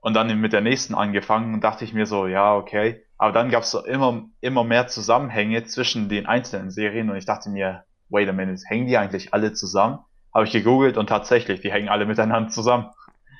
Und 0.00 0.14
dann 0.14 0.40
mit 0.40 0.52
der 0.52 0.62
nächsten 0.62 0.94
angefangen 0.94 1.54
und 1.54 1.62
dachte 1.62 1.84
ich 1.84 1.94
mir 1.94 2.06
so, 2.06 2.26
ja, 2.26 2.56
okay. 2.56 3.04
Aber 3.18 3.30
dann 3.32 3.50
gab 3.50 3.62
es 3.62 3.70
so 3.70 3.84
immer, 3.84 4.24
immer 4.40 4.64
mehr 4.64 4.88
Zusammenhänge 4.88 5.62
zwischen 5.64 6.08
den 6.08 6.26
einzelnen 6.26 6.72
Serien 6.72 7.08
und 7.08 7.16
ich 7.16 7.24
dachte 7.24 7.50
mir, 7.50 7.84
wait 8.08 8.28
a 8.28 8.32
minute, 8.32 8.62
hängen 8.66 8.88
die 8.88 8.98
eigentlich 8.98 9.32
alle 9.32 9.52
zusammen? 9.52 10.00
Habe 10.34 10.44
ich 10.44 10.52
gegoogelt 10.52 10.96
und 10.96 11.06
tatsächlich, 11.06 11.60
die 11.60 11.70
hängen 11.70 11.88
alle 11.88 12.04
miteinander 12.04 12.50
zusammen. 12.50 12.90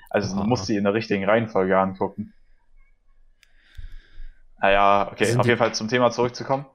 Also 0.08 0.34
du 0.34 0.40
Aha. 0.42 0.48
musst 0.48 0.68
die 0.68 0.76
in 0.76 0.84
der 0.84 0.94
richtigen 0.94 1.24
Reihenfolge 1.24 1.76
angucken. 1.76 2.32
Naja, 4.60 5.08
okay, 5.10 5.24
Sind 5.24 5.40
auf 5.40 5.46
jeden 5.46 5.58
Fall 5.58 5.74
zum 5.74 5.88
Thema 5.88 6.12
zurückzukommen. 6.12 6.66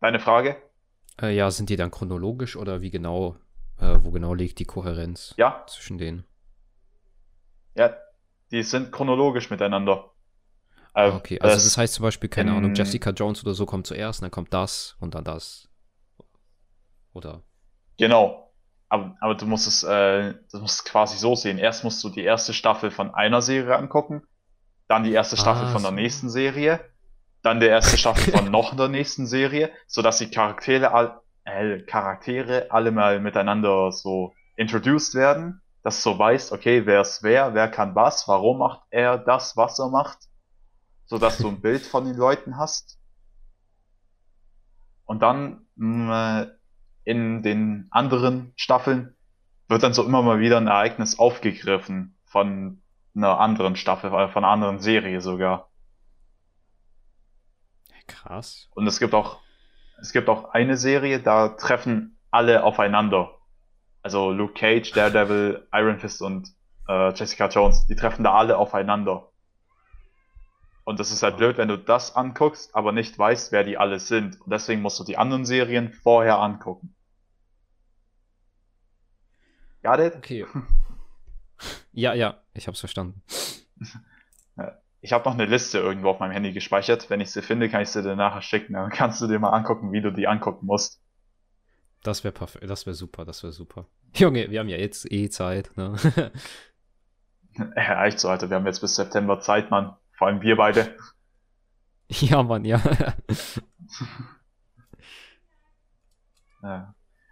Deine 0.00 0.18
Frage? 0.18 0.56
Äh, 1.20 1.34
ja, 1.34 1.50
sind 1.50 1.70
die 1.70 1.76
dann 1.76 1.90
chronologisch 1.90 2.56
oder 2.56 2.80
wie 2.80 2.90
genau, 2.90 3.36
äh, 3.78 3.98
wo 4.02 4.10
genau 4.10 4.34
liegt 4.34 4.58
die 4.58 4.64
Kohärenz 4.64 5.36
Ja, 5.36 5.66
zwischen 5.66 5.98
denen? 5.98 6.24
ja, 7.74 7.96
die 8.50 8.62
sind 8.62 8.92
chronologisch 8.92 9.48
miteinander. 9.50 10.12
Ah, 11.00 11.16
okay, 11.16 11.40
also 11.40 11.60
das- 11.60 11.64
das 11.64 11.76
heißt 11.78 11.94
zum 11.94 12.02
Beispiel, 12.04 12.28
keine 12.28 12.52
Ahnung, 12.52 12.72
Jessica 12.74 13.10
Jones 13.10 13.42
oder 13.44 13.54
so 13.54 13.66
kommt 13.66 13.86
zuerst, 13.86 14.22
dann 14.22 14.30
kommt 14.30 14.52
das 14.52 14.96
und 15.00 15.14
dann 15.14 15.24
das. 15.24 15.68
Oder? 17.12 17.42
Genau. 17.98 18.52
Aber, 18.88 19.16
aber 19.20 19.34
du 19.34 19.46
musst 19.46 19.66
es, 19.66 19.82
äh, 19.82 20.34
du 20.50 20.58
musst 20.60 20.80
es 20.80 20.84
quasi 20.84 21.18
so 21.18 21.34
sehen. 21.34 21.58
Erst 21.58 21.84
musst 21.84 22.02
du 22.04 22.08
die 22.08 22.22
erste 22.22 22.54
Staffel 22.54 22.90
von 22.90 23.14
einer 23.14 23.42
Serie 23.42 23.76
angucken, 23.76 24.22
dann 24.88 25.04
die 25.04 25.12
erste 25.12 25.36
Staffel 25.36 25.66
Ah, 25.66 25.68
von 25.68 25.82
der 25.82 25.92
nächsten 25.92 26.30
Serie, 26.30 26.80
dann 27.42 27.60
die 27.60 27.66
erste 27.66 27.96
Staffel 27.96 28.32
von 28.36 28.50
noch 28.50 28.76
der 28.76 28.88
nächsten 28.88 29.26
Serie, 29.26 29.70
sodass 29.86 30.18
die 30.18 30.30
Charaktere, 30.30 30.92
all, 30.92 31.20
äh, 31.44 31.80
Charaktere 31.80 32.66
alle 32.70 32.90
mal 32.90 33.20
miteinander 33.20 33.92
so 33.92 34.34
introduced 34.56 35.14
werden, 35.14 35.62
dass 35.82 36.02
du 36.02 36.10
so 36.10 36.18
weißt, 36.18 36.52
okay, 36.52 36.84
wer 36.86 37.00
ist 37.00 37.22
wer, 37.22 37.54
wer 37.54 37.68
kann 37.68 37.94
was, 37.94 38.26
warum 38.28 38.58
macht 38.58 38.82
er 38.90 39.18
das, 39.18 39.56
was 39.56 39.78
er 39.78 39.88
macht, 39.88 40.18
sodass 41.06 41.38
du 41.38 41.48
ein 41.48 41.60
Bild 41.62 41.82
von 41.82 42.04
den 42.04 42.16
Leuten 42.16 42.56
hast. 42.58 42.98
Und 45.04 45.22
dann 45.22 45.66
mh, 45.76 46.42
äh, 46.42 46.46
in 47.04 47.42
den 47.42 47.88
anderen 47.90 48.52
Staffeln 48.56 49.16
wird 49.68 49.82
dann 49.82 49.94
so 49.94 50.04
immer 50.04 50.22
mal 50.22 50.40
wieder 50.40 50.58
ein 50.58 50.66
Ereignis 50.66 51.18
aufgegriffen 51.18 52.16
von 52.26 52.82
einer 53.14 53.40
anderen 53.40 53.76
Staffel, 53.76 54.12
äh, 54.12 54.28
von 54.28 54.44
einer 54.44 54.52
anderen 54.52 54.80
Serie 54.80 55.20
sogar. 55.20 55.67
Krass. 58.08 58.68
Und 58.74 58.86
es 58.86 58.98
gibt 58.98 59.14
auch, 59.14 59.38
es 60.00 60.12
gibt 60.12 60.28
auch 60.28 60.52
eine 60.52 60.76
Serie, 60.76 61.20
da 61.20 61.50
treffen 61.50 62.18
alle 62.30 62.64
aufeinander. 62.64 63.38
Also 64.02 64.32
Luke 64.32 64.54
Cage, 64.54 64.90
Daredevil, 64.92 65.68
Iron 65.72 65.98
Fist 65.98 66.20
und 66.22 66.52
äh, 66.88 67.12
Jessica 67.14 67.48
Jones, 67.48 67.86
die 67.86 67.94
treffen 67.94 68.24
da 68.24 68.34
alle 68.34 68.58
aufeinander. 68.58 69.30
Und 70.84 70.98
das 70.98 71.12
ist 71.12 71.22
halt 71.22 71.36
blöd, 71.36 71.58
wenn 71.58 71.68
du 71.68 71.76
das 71.76 72.16
anguckst, 72.16 72.74
aber 72.74 72.92
nicht 72.92 73.18
weißt, 73.18 73.52
wer 73.52 73.62
die 73.62 73.76
alle 73.76 74.00
sind. 74.00 74.40
Und 74.40 74.50
deswegen 74.50 74.80
musst 74.80 74.98
du 74.98 75.04
die 75.04 75.18
anderen 75.18 75.44
Serien 75.44 75.92
vorher 75.92 76.38
angucken. 76.38 76.94
Got 79.82 80.00
it? 80.00 80.16
Okay. 80.16 80.46
ja, 81.92 82.14
ja, 82.14 82.40
ich 82.54 82.66
hab's 82.66 82.80
verstanden. 82.80 83.22
Ich 85.00 85.12
habe 85.12 85.24
noch 85.28 85.34
eine 85.34 85.46
Liste 85.46 85.78
irgendwo 85.78 86.10
auf 86.10 86.18
meinem 86.18 86.32
Handy 86.32 86.52
gespeichert. 86.52 87.08
Wenn 87.10 87.20
ich 87.20 87.30
sie 87.30 87.42
finde, 87.42 87.68
kann 87.68 87.82
ich 87.82 87.90
sie 87.90 88.02
dir 88.02 88.16
nachher 88.16 88.42
schicken. 88.42 88.72
Dann 88.72 88.90
kannst 88.90 89.20
du 89.20 89.26
dir 89.26 89.38
mal 89.38 89.50
angucken, 89.50 89.92
wie 89.92 90.00
du 90.00 90.10
die 90.10 90.26
angucken 90.26 90.66
musst. 90.66 91.00
Das 92.02 92.24
wäre 92.24 92.32
perfekt, 92.32 92.68
das 92.68 92.86
wäre 92.86 92.94
super, 92.94 93.24
das 93.24 93.42
wäre 93.42 93.52
super. 93.52 93.86
Junge, 94.14 94.50
wir 94.50 94.60
haben 94.60 94.68
ja 94.68 94.76
jetzt 94.76 95.10
eh 95.10 95.28
Zeit, 95.30 95.76
ne? 95.76 95.96
Ja, 97.76 98.06
echt 98.06 98.20
so, 98.20 98.28
Alter. 98.28 98.50
Wir 98.50 98.56
haben 98.56 98.66
jetzt 98.66 98.80
bis 98.80 98.94
September 98.94 99.40
Zeit, 99.40 99.70
Mann. 99.70 99.96
Vor 100.12 100.28
allem 100.28 100.42
wir 100.42 100.56
beide. 100.56 100.94
ja, 102.08 102.42
Mann, 102.42 102.64
ja. 102.64 102.80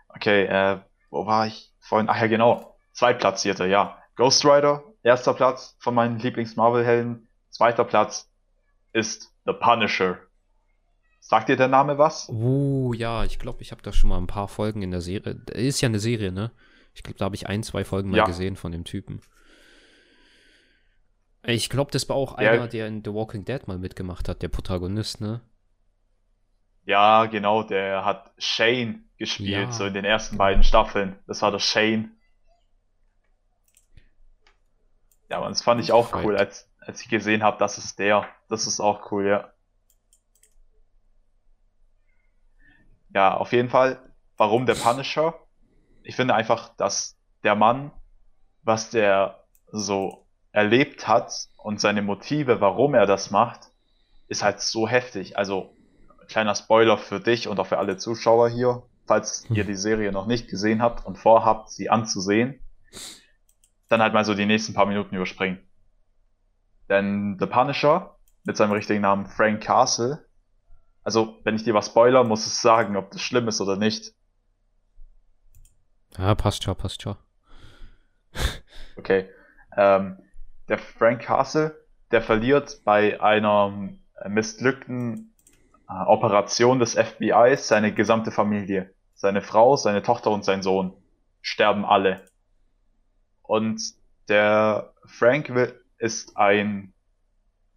Okay, 0.08 0.44
äh, 0.44 0.80
wo 1.10 1.26
war 1.26 1.46
ich 1.46 1.72
vorhin? 1.78 2.08
Ach 2.08 2.20
ja, 2.20 2.26
genau. 2.26 2.76
Zweitplatzierter, 2.92 3.66
ja. 3.66 4.02
Ghost 4.16 4.44
Rider, 4.44 4.82
erster 5.02 5.34
Platz 5.34 5.76
von 5.78 5.94
meinen 5.94 6.18
Lieblings-Marvel-Helden. 6.18 7.25
Zweiter 7.56 7.84
Platz 7.86 8.30
ist 8.92 9.32
The 9.46 9.54
Punisher. 9.54 10.18
Sagt 11.20 11.48
dir 11.48 11.56
der 11.56 11.68
Name 11.68 11.96
was? 11.96 12.28
Uh, 12.28 12.92
ja, 12.92 13.24
ich 13.24 13.38
glaube, 13.38 13.62
ich 13.62 13.72
habe 13.72 13.80
da 13.80 13.94
schon 13.94 14.10
mal 14.10 14.18
ein 14.18 14.26
paar 14.26 14.46
Folgen 14.46 14.82
in 14.82 14.90
der 14.90 15.00
Serie. 15.00 15.40
Ist 15.54 15.80
ja 15.80 15.88
eine 15.88 15.98
Serie, 15.98 16.32
ne? 16.32 16.50
Ich 16.92 17.02
glaube, 17.02 17.18
da 17.18 17.24
habe 17.24 17.34
ich 17.34 17.46
ein, 17.46 17.62
zwei 17.62 17.82
Folgen 17.82 18.10
mal 18.10 18.18
Ja. 18.18 18.24
gesehen 18.26 18.56
von 18.56 18.72
dem 18.72 18.84
Typen. 18.84 19.22
Ich 21.44 21.70
glaube, 21.70 21.90
das 21.92 22.06
war 22.10 22.16
auch 22.16 22.38
Ja. 22.38 22.50
einer, 22.50 22.68
der 22.68 22.88
in 22.88 23.02
The 23.02 23.14
Walking 23.14 23.46
Dead 23.46 23.66
mal 23.66 23.78
mitgemacht 23.78 24.28
hat, 24.28 24.42
der 24.42 24.48
Protagonist, 24.48 25.22
ne? 25.22 25.40
Ja, 26.84 27.24
genau, 27.24 27.62
der 27.62 28.04
hat 28.04 28.32
Shane 28.36 29.08
gespielt, 29.16 29.68
Ja, 29.68 29.72
so 29.72 29.86
in 29.86 29.94
den 29.94 30.04
ersten 30.04 30.36
beiden 30.36 30.62
Staffeln. 30.62 31.18
Das 31.26 31.40
war 31.40 31.52
der 31.52 31.58
Shane. 31.58 32.10
Ja, 35.30 35.40
man, 35.40 35.52
das 35.52 35.62
fand 35.62 35.80
ich 35.80 35.90
auch 35.90 36.12
cool, 36.22 36.36
als, 36.36 36.65
als 36.86 37.00
ich 37.00 37.08
gesehen 37.08 37.42
habe, 37.42 37.58
das 37.58 37.78
ist 37.78 37.98
der. 37.98 38.28
Das 38.48 38.66
ist 38.66 38.80
auch 38.80 39.10
cool, 39.10 39.26
ja. 39.26 39.50
Ja, 43.12 43.34
auf 43.36 43.52
jeden 43.52 43.70
Fall. 43.70 43.98
Warum 44.36 44.66
der 44.66 44.74
Punisher? 44.74 45.34
Ich 46.02 46.14
finde 46.16 46.34
einfach, 46.34 46.76
dass 46.76 47.16
der 47.42 47.54
Mann, 47.54 47.90
was 48.62 48.90
der 48.90 49.44
so 49.72 50.26
erlebt 50.52 51.08
hat 51.08 51.48
und 51.56 51.80
seine 51.80 52.02
Motive, 52.02 52.60
warum 52.60 52.94
er 52.94 53.06
das 53.06 53.30
macht, 53.30 53.70
ist 54.28 54.42
halt 54.42 54.60
so 54.60 54.86
heftig. 54.86 55.36
Also, 55.36 55.74
kleiner 56.28 56.54
Spoiler 56.54 56.98
für 56.98 57.20
dich 57.20 57.48
und 57.48 57.58
auch 57.58 57.66
für 57.66 57.78
alle 57.78 57.96
Zuschauer 57.96 58.48
hier, 58.48 58.82
falls 59.06 59.48
ihr 59.50 59.64
die 59.64 59.74
Serie 59.74 60.12
noch 60.12 60.26
nicht 60.26 60.48
gesehen 60.48 60.82
habt 60.82 61.06
und 61.06 61.16
vorhabt, 61.16 61.70
sie 61.70 61.90
anzusehen, 61.90 62.60
dann 63.88 64.02
halt 64.02 64.12
mal 64.12 64.24
so 64.24 64.34
die 64.34 64.46
nächsten 64.46 64.74
paar 64.74 64.86
Minuten 64.86 65.14
überspringen. 65.14 65.65
Denn 66.88 67.36
The 67.38 67.46
Punisher, 67.46 68.16
mit 68.44 68.56
seinem 68.56 68.72
richtigen 68.72 69.02
Namen 69.02 69.26
Frank 69.26 69.62
Castle, 69.62 70.24
also 71.02 71.38
wenn 71.44 71.56
ich 71.56 71.64
dir 71.64 71.74
was 71.74 71.86
spoiler, 71.86 72.24
muss 72.24 72.46
es 72.46 72.60
sagen, 72.60 72.96
ob 72.96 73.10
das 73.10 73.22
schlimm 73.22 73.48
ist 73.48 73.60
oder 73.60 73.76
nicht. 73.76 74.12
Ja, 76.18 76.34
passt 76.34 76.64
schon, 76.64 76.76
passt 76.76 77.02
schon. 77.02 77.16
Okay. 78.98 79.28
Ähm, 79.76 80.16
der 80.68 80.78
Frank 80.78 81.20
Castle, 81.20 81.78
der 82.10 82.22
verliert 82.22 82.80
bei 82.84 83.20
einer 83.20 83.90
missglückten 84.26 85.34
äh, 85.88 85.92
Operation 85.92 86.78
des 86.78 86.94
FBIs 86.94 87.68
seine 87.68 87.92
gesamte 87.92 88.30
Familie. 88.30 88.94
Seine 89.14 89.42
Frau, 89.42 89.76
seine 89.76 90.02
Tochter 90.02 90.30
und 90.30 90.46
sein 90.46 90.62
Sohn 90.62 90.94
sterben 91.42 91.84
alle. 91.84 92.22
Und 93.42 93.82
der 94.28 94.94
Frank 95.04 95.54
will, 95.54 95.78
ist 95.98 96.36
ein 96.36 96.92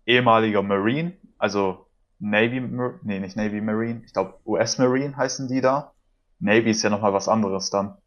ehemaliger 0.06 0.62
Marine, 0.64 1.18
also 1.38 1.88
Navy, 2.20 2.60
nee, 3.04 3.20
nicht 3.20 3.38
Navy 3.38 3.62
Marine, 3.62 4.04
ich 4.06 4.14
glaube 4.14 4.40
US 4.46 4.78
Marine 4.78 5.16
heißen 5.16 5.48
die 5.48 5.62
da. 5.62 5.94
Navy 6.40 6.72
ist 6.72 6.84
ja 6.84 6.90
nochmal 6.90 7.14
was 7.14 7.28
anderes 7.28 7.70
dann. 7.70 7.98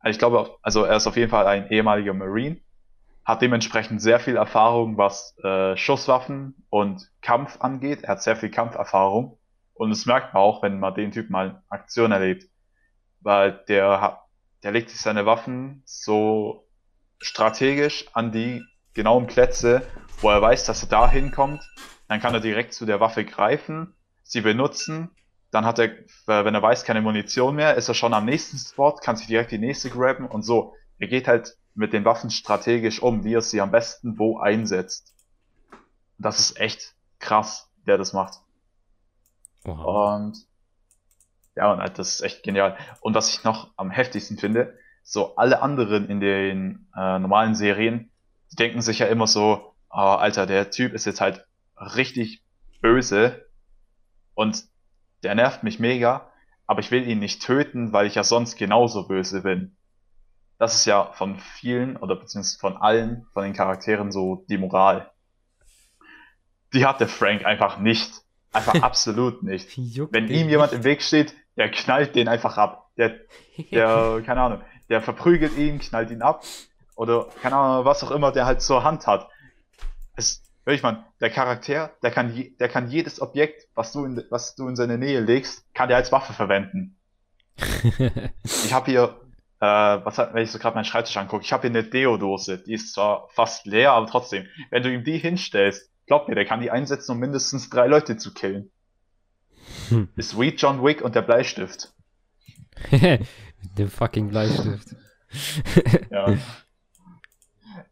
Also 0.00 0.10
ich 0.16 0.18
glaube, 0.18 0.56
also 0.62 0.84
er 0.84 0.96
ist 0.96 1.06
auf 1.06 1.16
jeden 1.16 1.30
Fall 1.30 1.46
ein 1.46 1.70
ehemaliger 1.70 2.12
Marine, 2.12 2.60
hat 3.24 3.40
dementsprechend 3.42 4.02
sehr 4.02 4.20
viel 4.20 4.36
Erfahrung, 4.36 4.98
was 4.98 5.36
äh, 5.42 5.76
Schusswaffen 5.76 6.66
und 6.68 7.10
Kampf 7.22 7.58
angeht. 7.60 8.02
Er 8.02 8.10
hat 8.10 8.22
sehr 8.22 8.36
viel 8.36 8.50
Kampferfahrung 8.50 9.38
Und 9.72 9.90
das 9.90 10.04
merkt 10.06 10.34
man 10.34 10.42
auch, 10.42 10.62
wenn 10.62 10.78
man 10.78 10.94
den 10.94 11.10
Typ 11.12 11.30
mal 11.30 11.48
in 11.50 11.56
Aktion 11.70 12.12
erlebt. 12.12 12.44
Weil 13.20 13.64
der, 13.68 14.20
der 14.62 14.72
legt 14.72 14.90
sich 14.90 15.00
seine 15.00 15.24
Waffen 15.26 15.82
so 15.86 16.68
strategisch 17.18 18.06
an 18.12 18.32
die 18.32 18.62
genauen 18.94 19.26
Plätze, 19.26 19.82
wo 20.20 20.30
er 20.30 20.40
weiß, 20.40 20.64
dass 20.64 20.82
er 20.82 20.88
da 20.88 21.10
hinkommt. 21.10 21.62
Dann 22.08 22.20
kann 22.20 22.34
er 22.34 22.40
direkt 22.40 22.72
zu 22.72 22.86
der 22.86 23.00
Waffe 23.00 23.24
greifen, 23.24 23.94
sie 24.22 24.40
benutzen. 24.40 25.10
Dann 25.50 25.64
hat 25.64 25.78
er, 25.78 25.90
wenn 26.26 26.54
er 26.54 26.62
weiß, 26.62 26.84
keine 26.84 27.00
Munition 27.00 27.56
mehr, 27.56 27.74
ist 27.74 27.88
er 27.88 27.94
schon 27.94 28.14
am 28.14 28.24
nächsten 28.24 28.58
Spot, 28.58 28.96
kann 28.96 29.16
sich 29.16 29.26
direkt 29.26 29.52
die 29.52 29.58
nächste 29.58 29.90
grabben 29.90 30.26
und 30.26 30.42
so. 30.42 30.74
Er 30.98 31.08
geht 31.08 31.28
halt 31.28 31.56
mit 31.74 31.92
den 31.92 32.04
Waffen 32.04 32.30
strategisch 32.30 33.02
um, 33.02 33.24
wie 33.24 33.34
er 33.34 33.42
sie 33.42 33.60
am 33.60 33.70
besten 33.70 34.18
wo 34.18 34.38
einsetzt. 34.38 35.14
Das 36.18 36.38
ist 36.38 36.58
echt 36.58 36.94
krass, 37.18 37.70
der 37.86 37.98
das 37.98 38.12
macht. 38.12 38.40
Wow. 39.64 40.16
Und 40.16 40.46
ja, 41.56 41.72
und 41.72 41.80
halt, 41.80 41.98
das 41.98 42.14
ist 42.14 42.20
echt 42.22 42.42
genial. 42.42 42.76
Und 43.00 43.14
was 43.14 43.30
ich 43.30 43.44
noch 43.44 43.72
am 43.76 43.90
heftigsten 43.90 44.38
finde, 44.38 44.76
so 45.02 45.36
alle 45.36 45.62
anderen 45.62 46.08
in 46.08 46.20
den 46.20 46.88
äh, 46.96 47.18
normalen 47.18 47.54
Serien, 47.54 48.10
die 48.52 48.56
denken 48.56 48.82
sich 48.82 48.98
ja 49.00 49.06
immer 49.06 49.26
so, 49.26 49.74
oh, 49.90 49.96
Alter, 49.96 50.46
der 50.46 50.70
Typ 50.70 50.92
ist 50.92 51.06
jetzt 51.06 51.20
halt 51.20 51.46
richtig 51.76 52.42
böse 52.80 53.46
und 54.34 54.64
der 55.22 55.34
nervt 55.34 55.62
mich 55.62 55.78
mega, 55.78 56.30
aber 56.66 56.80
ich 56.80 56.90
will 56.90 57.08
ihn 57.08 57.18
nicht 57.18 57.42
töten, 57.42 57.92
weil 57.92 58.06
ich 58.06 58.14
ja 58.14 58.24
sonst 58.24 58.56
genauso 58.56 59.06
böse 59.06 59.42
bin. 59.42 59.76
Das 60.58 60.74
ist 60.74 60.86
ja 60.86 61.12
von 61.12 61.38
vielen 61.38 61.96
oder 61.96 62.16
beziehungsweise 62.16 62.58
von 62.58 62.76
allen 62.76 63.26
von 63.32 63.42
den 63.42 63.54
Charakteren 63.54 64.12
so 64.12 64.44
die 64.48 64.58
Moral. 64.58 65.10
Die 66.72 66.86
hat 66.86 67.00
der 67.00 67.08
Frank 67.08 67.44
einfach 67.44 67.78
nicht. 67.78 68.12
Einfach 68.52 68.74
absolut 68.82 69.42
nicht. 69.42 69.76
Wenn 69.76 70.28
ihm 70.28 70.48
jemand 70.48 70.72
im 70.72 70.84
Weg 70.84 71.02
steht, 71.02 71.34
der 71.56 71.70
knallt 71.70 72.14
den 72.14 72.28
einfach 72.28 72.56
ab. 72.56 72.90
Der, 72.96 73.18
der, 73.70 74.22
keine 74.26 74.40
Ahnung, 74.40 74.62
der 74.88 75.02
verprügelt 75.02 75.56
ihn, 75.56 75.78
knallt 75.78 76.10
ihn 76.10 76.22
ab. 76.22 76.44
Oder, 76.94 77.28
keine 77.42 77.56
Ahnung, 77.56 77.84
was 77.84 78.04
auch 78.04 78.10
immer 78.10 78.32
der 78.32 78.46
halt 78.46 78.62
zur 78.62 78.84
Hand 78.84 79.06
hat. 79.06 79.28
Es, 80.16 80.42
wirklich, 80.64 80.82
man, 80.82 81.04
der 81.20 81.30
Charakter, 81.30 81.92
der 82.02 82.10
kann, 82.10 82.34
je, 82.34 82.50
der 82.58 82.68
kann 82.68 82.88
jedes 82.88 83.20
Objekt, 83.20 83.66
was 83.74 83.92
du 83.92 84.04
in, 84.04 84.22
was 84.30 84.54
du 84.54 84.68
in 84.68 84.76
seine 84.76 84.98
Nähe 84.98 85.20
legst, 85.20 85.64
kann 85.74 85.88
der 85.88 85.96
als 85.96 86.12
Waffe 86.12 86.32
verwenden. 86.32 86.96
ich 88.44 88.72
habe 88.72 88.90
hier, 88.90 89.20
äh, 89.60 89.66
was 89.66 90.18
hat, 90.18 90.34
wenn 90.34 90.42
ich 90.42 90.50
so 90.50 90.58
gerade 90.58 90.74
meinen 90.74 90.84
Schreibtisch 90.84 91.16
angucke, 91.16 91.44
ich 91.44 91.52
habe 91.52 91.62
hier 91.62 91.70
eine 91.70 91.84
Deodose, 91.84 92.58
die 92.58 92.74
ist 92.74 92.92
zwar 92.94 93.28
fast 93.30 93.66
leer, 93.66 93.92
aber 93.92 94.06
trotzdem, 94.06 94.46
wenn 94.70 94.82
du 94.82 94.92
ihm 94.92 95.04
die 95.04 95.18
hinstellst, 95.18 95.90
glaub 96.06 96.28
mir, 96.28 96.34
der 96.34 96.44
kann 96.44 96.60
die 96.60 96.70
einsetzen, 96.70 97.12
um 97.12 97.18
mindestens 97.18 97.70
drei 97.70 97.86
Leute 97.86 98.16
zu 98.16 98.32
killen. 98.32 98.70
Hm. 99.88 100.08
Ist 100.16 100.38
Weed 100.38 100.60
John 100.60 100.82
Wick 100.84 101.02
und 101.02 101.14
der 101.14 101.22
Bleistift. 101.22 101.92
Dem 103.78 103.88
fucking 103.88 104.28
Bleistift. 104.28 104.94
ja. 106.10 106.36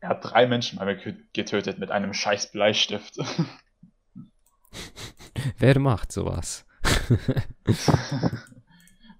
Er 0.02 0.08
hat 0.08 0.24
drei 0.24 0.48
Menschen 0.48 0.84
mir 0.84 0.96
getötet 1.32 1.78
mit 1.78 1.92
einem 1.92 2.12
scheiß 2.12 2.50
Bleistift. 2.50 3.18
Wer 5.58 5.78
macht 5.78 6.10
sowas? 6.10 6.66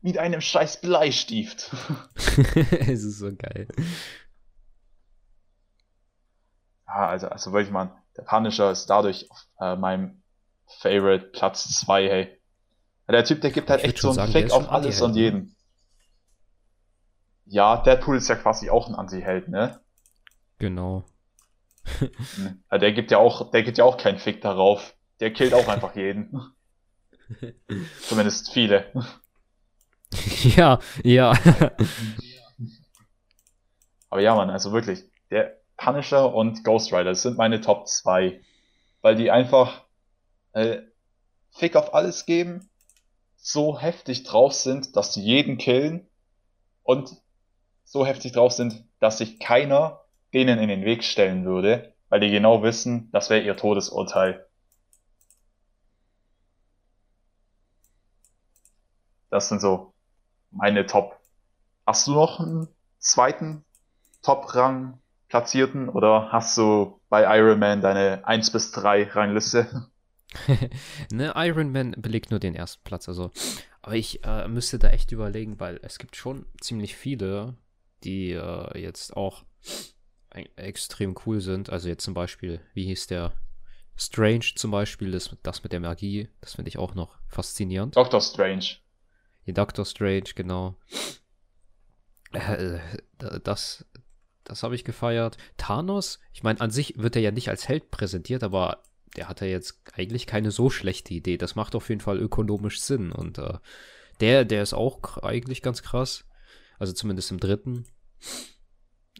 mit 0.03 0.19
einem 0.19 0.41
scheiß 0.41 0.81
Bleistift. 0.81 1.71
es 2.17 3.05
ist 3.05 3.21
so 3.21 3.31
geil. 3.33 3.69
Ja, 6.89 7.07
also, 7.07 7.29
also 7.29 7.53
wirklich, 7.53 7.71
man, 7.71 7.93
der 8.17 8.23
Punisher 8.23 8.73
ist 8.73 8.87
dadurch 8.87 9.31
auf 9.31 9.47
äh, 9.61 9.77
meinem 9.77 10.21
Favorite 10.81 11.27
Platz 11.27 11.79
2, 11.79 12.09
hey. 12.09 12.41
Der 13.09 13.25
Typ, 13.25 13.41
der 13.41 13.53
gibt 13.53 13.71
halt 13.71 13.85
echt 13.85 13.99
so 13.99 14.09
einen 14.09 14.17
sagen, 14.17 14.33
Fick 14.33 14.51
auf 14.51 14.69
alles 14.69 15.01
und 15.01 15.13
ne? 15.13 15.21
jeden. 15.21 15.57
Ja, 17.45 17.77
Deadpool 17.77 18.17
ist 18.17 18.27
ja 18.27 18.35
quasi 18.35 18.69
auch 18.69 18.89
ein 18.89 18.97
Anti-Held, 18.97 19.49
ne? 19.49 19.81
Genau. 20.63 21.05
ja, 22.71 22.79
der 22.79 22.93
gibt 22.93 23.11
ja 23.11 23.19
auch, 23.19 23.51
der 23.51 23.65
gibt 23.65 23.79
ja 23.79 23.85
auch 23.85 23.97
keinen 23.97 24.21
Fick 24.21 24.41
darauf. 24.43 24.95
Der 25.19 25.33
killt 25.33 25.55
auch 25.55 25.67
einfach 25.67 25.97
jeden. 25.97 26.55
Zumindest 28.03 28.53
viele. 28.53 28.93
ja, 30.57 30.79
ja. 31.03 31.37
Aber 34.09 34.21
ja, 34.21 34.37
man, 34.37 34.51
also 34.51 34.71
wirklich, 34.71 35.03
der 35.33 35.59
Punisher 35.77 36.33
und 36.33 36.63
Ghost 36.63 36.93
Rider 36.93 37.17
sind 37.17 37.37
meine 37.37 37.61
Top 37.61 37.89
2. 37.89 38.41
Weil 39.01 39.17
die 39.17 39.33
einfach 39.33 39.85
äh, 40.53 40.83
Fick 41.51 41.75
auf 41.75 41.93
alles 41.93 42.25
geben, 42.25 42.71
so 43.37 43.81
heftig 43.81 44.23
drauf 44.23 44.53
sind, 44.53 44.95
dass 44.95 45.13
sie 45.13 45.23
jeden 45.23 45.59
killen 45.59 46.07
und 46.85 47.17
so 47.83 48.07
heftig 48.07 48.31
drauf 48.31 48.53
sind, 48.53 48.85
dass 49.01 49.19
sich 49.19 49.41
keiner 49.41 50.02
denen 50.35 50.59
in 50.59 50.69
den 50.69 50.85
Weg 50.85 51.05
stellen 51.05 51.45
würde, 51.45 51.93
weil 52.09 52.21
die 52.21 52.31
genau 52.31 52.63
wissen, 52.63 53.11
das 53.13 53.31
wäre 53.31 53.43
ihr 53.43 53.57
Todesurteil. 53.57 54.47
Das 59.31 59.49
sind 59.49 59.61
so 59.61 59.95
meine 60.51 60.87
Top. 60.87 61.19
Hast 61.87 62.07
du 62.07 62.13
noch 62.13 62.39
einen 62.39 62.69
zweiten 62.99 63.65
Top-Rang 64.23 64.99
platzierten 65.29 65.89
oder 65.89 66.31
hast 66.31 66.57
du 66.59 67.01
bei 67.09 67.39
Iron 67.39 67.59
Man 67.59 67.81
deine 67.81 68.27
1 68.27 68.53
bis 68.53 68.71
3 68.73 69.05
Rangliste? 69.05 69.89
ne, 71.11 71.33
Iron 71.37 71.73
Man 71.73 71.93
belegt 71.93 72.31
nur 72.31 72.41
den 72.41 72.55
ersten 72.55 72.83
Platz, 72.85 73.09
also. 73.09 73.31
Aber 73.81 73.95
ich 73.95 74.25
äh, 74.25 74.47
müsste 74.49 74.79
da 74.79 74.89
echt 74.89 75.13
überlegen, 75.13 75.59
weil 75.59 75.81
es 75.83 75.99
gibt 75.99 76.17
schon 76.17 76.47
ziemlich 76.61 76.95
viele, 76.95 77.57
die 78.05 78.33
äh, 78.33 78.79
jetzt 78.79 79.17
auch 79.17 79.45
extrem 80.57 81.17
cool 81.27 81.41
sind. 81.41 81.71
Also 81.71 81.89
jetzt 81.89 82.05
zum 82.05 82.15
Beispiel, 82.15 82.61
wie 82.75 82.87
hieß 82.87 83.07
der? 83.09 83.33
Strange 83.95 84.47
zum 84.57 84.71
Beispiel, 84.71 85.11
das, 85.11 85.37
das 85.43 85.63
mit 85.63 85.73
der 85.73 85.81
Magie, 85.81 86.29
das 86.41 86.55
finde 86.55 86.71
ich 86.71 86.79
auch 86.79 86.95
noch 86.95 87.19
faszinierend. 87.29 87.95
Doctor 87.95 88.21
Strange. 88.23 88.77
Die 89.47 89.53
Doctor 89.53 89.85
Strange, 89.85 90.31
genau. 90.35 90.77
Äh, 92.33 92.79
das, 93.19 93.85
das 94.45 94.63
habe 94.63 94.75
ich 94.75 94.85
gefeiert. 94.85 95.37
Thanos, 95.57 96.21
ich 96.33 96.43
meine, 96.43 96.61
an 96.61 96.71
sich 96.71 96.95
wird 96.97 97.17
er 97.17 97.23
ja 97.23 97.31
nicht 97.31 97.51
als 97.51 97.69
Held 97.69 97.91
präsentiert, 97.91 98.43
aber 98.43 98.83
der 99.17 99.29
hat 99.29 99.41
ja 99.41 99.47
jetzt 99.47 99.83
eigentlich 99.93 100.27
keine 100.27 100.51
so 100.51 100.71
schlechte 100.71 101.13
Idee. 101.13 101.37
Das 101.37 101.55
macht 101.55 101.75
auf 101.75 101.89
jeden 101.89 102.01
Fall 102.01 102.19
ökonomisch 102.19 102.81
Sinn. 102.81 103.13
Und 103.13 103.39
äh, 103.39 103.59
der, 104.21 104.45
der 104.45 104.63
ist 104.63 104.73
auch 104.73 105.19
eigentlich 105.19 105.61
ganz 105.63 105.83
krass. 105.83 106.25
Also 106.79 106.93
zumindest 106.93 107.31
im 107.31 107.41
dritten 107.41 107.85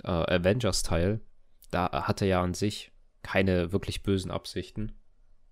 äh, 0.05 0.09
Avengers-Teil. 0.09 1.21
Da 1.71 2.07
hat 2.07 2.21
er 2.23 2.29
ja 2.29 2.43
an 2.43 2.55
sich 2.55 2.93
keine 3.23 3.73
wirklich 3.73 4.03
bösen 4.03 4.31
Absichten. 4.31 4.93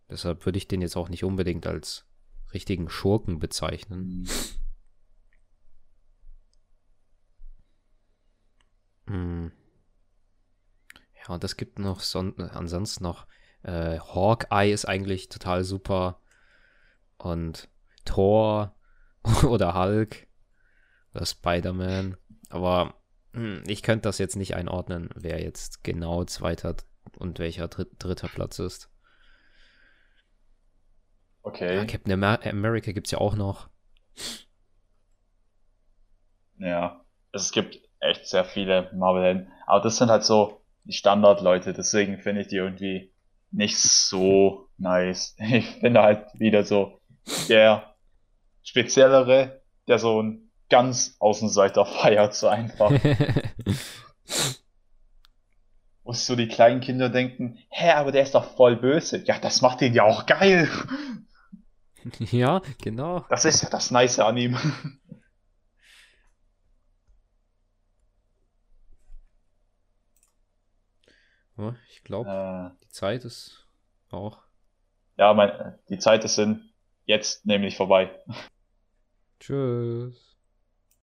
Deshalb 0.08 0.44
würde 0.44 0.58
ich 0.58 0.68
den 0.68 0.82
jetzt 0.82 0.96
auch 0.96 1.08
nicht 1.08 1.24
unbedingt 1.24 1.66
als 1.66 2.06
richtigen 2.52 2.88
Schurken 2.88 3.38
bezeichnen. 3.38 4.28
Hm. 9.06 9.52
Ja, 11.16 11.34
und 11.34 11.44
es 11.44 11.56
gibt 11.56 11.78
noch 11.78 12.00
son 12.00 12.40
ansonsten 12.40 13.04
noch 13.04 13.26
äh, 13.62 13.98
Hawkeye 13.98 14.72
ist 14.72 14.86
eigentlich 14.86 15.28
total 15.28 15.64
super. 15.64 16.20
Und 17.18 17.68
Thor 18.04 18.74
oder 19.44 19.74
Hulk 19.74 20.26
oder 21.14 21.26
Spider-Man. 21.26 22.16
Aber 22.48 22.94
ich 23.66 23.82
könnte 23.82 24.02
das 24.02 24.18
jetzt 24.18 24.36
nicht 24.36 24.56
einordnen, 24.56 25.10
wer 25.14 25.40
jetzt 25.40 25.84
genau 25.84 26.24
zweiter 26.24 26.76
und 27.18 27.38
welcher 27.38 27.68
dritt, 27.68 27.90
dritter 27.98 28.28
Platz 28.28 28.58
ist. 28.58 28.90
Okay. 31.42 31.76
Ja, 31.76 31.84
Captain 31.84 32.12
Amer 32.12 32.40
America 32.44 32.92
gibt 32.92 33.06
es 33.06 33.12
ja 33.12 33.18
auch 33.18 33.34
noch. 33.34 33.68
Ja, 36.58 37.04
es 37.32 37.52
gibt 37.52 37.80
echt 38.00 38.26
sehr 38.26 38.44
viele 38.44 38.90
Marvel-Helden. 38.94 39.50
Aber 39.66 39.82
das 39.82 39.96
sind 39.96 40.10
halt 40.10 40.24
so 40.24 40.60
die 40.84 40.92
Standardleute, 40.92 41.72
deswegen 41.72 42.18
finde 42.18 42.42
ich 42.42 42.48
die 42.48 42.56
irgendwie 42.56 43.12
nicht 43.50 43.78
so 43.78 44.68
nice. 44.76 45.36
Ich 45.38 45.66
finde 45.66 46.02
halt 46.02 46.26
wieder 46.34 46.64
so 46.64 47.00
der 47.48 47.94
speziellere, 48.62 49.62
der 49.88 49.98
so 49.98 50.22
ein 50.22 50.49
ganz 50.70 51.16
Außenseiter 51.18 51.84
feiert, 51.84 52.34
so 52.34 52.48
einfach. 52.48 52.90
Wo 56.02 56.12
so 56.12 56.34
die 56.34 56.48
kleinen 56.48 56.80
Kinder 56.80 57.10
denken, 57.10 57.58
hä, 57.68 57.90
aber 57.90 58.10
der 58.12 58.22
ist 58.22 58.34
doch 58.34 58.56
voll 58.56 58.76
böse. 58.76 59.22
Ja, 59.26 59.38
das 59.38 59.60
macht 59.60 59.82
ihn 59.82 59.92
ja 59.92 60.04
auch 60.04 60.24
geil. 60.26 60.68
Ja, 62.18 62.62
genau. 62.82 63.26
Das 63.28 63.44
ist 63.44 63.62
ja 63.62 63.68
das 63.68 63.90
Nice 63.90 64.20
an 64.20 64.38
ihm. 64.38 64.56
ich 71.90 72.02
glaube, 72.04 72.30
äh, 72.30 72.70
die 72.82 72.88
Zeit 72.88 73.24
ist 73.26 73.66
auch. 74.10 74.38
Ja, 75.18 75.34
mein, 75.34 75.78
die 75.90 75.98
Zeit 75.98 76.24
ist 76.24 76.38
in 76.38 76.70
jetzt 77.04 77.44
nämlich 77.44 77.76
vorbei. 77.76 78.10
Tschüss. 79.40 80.29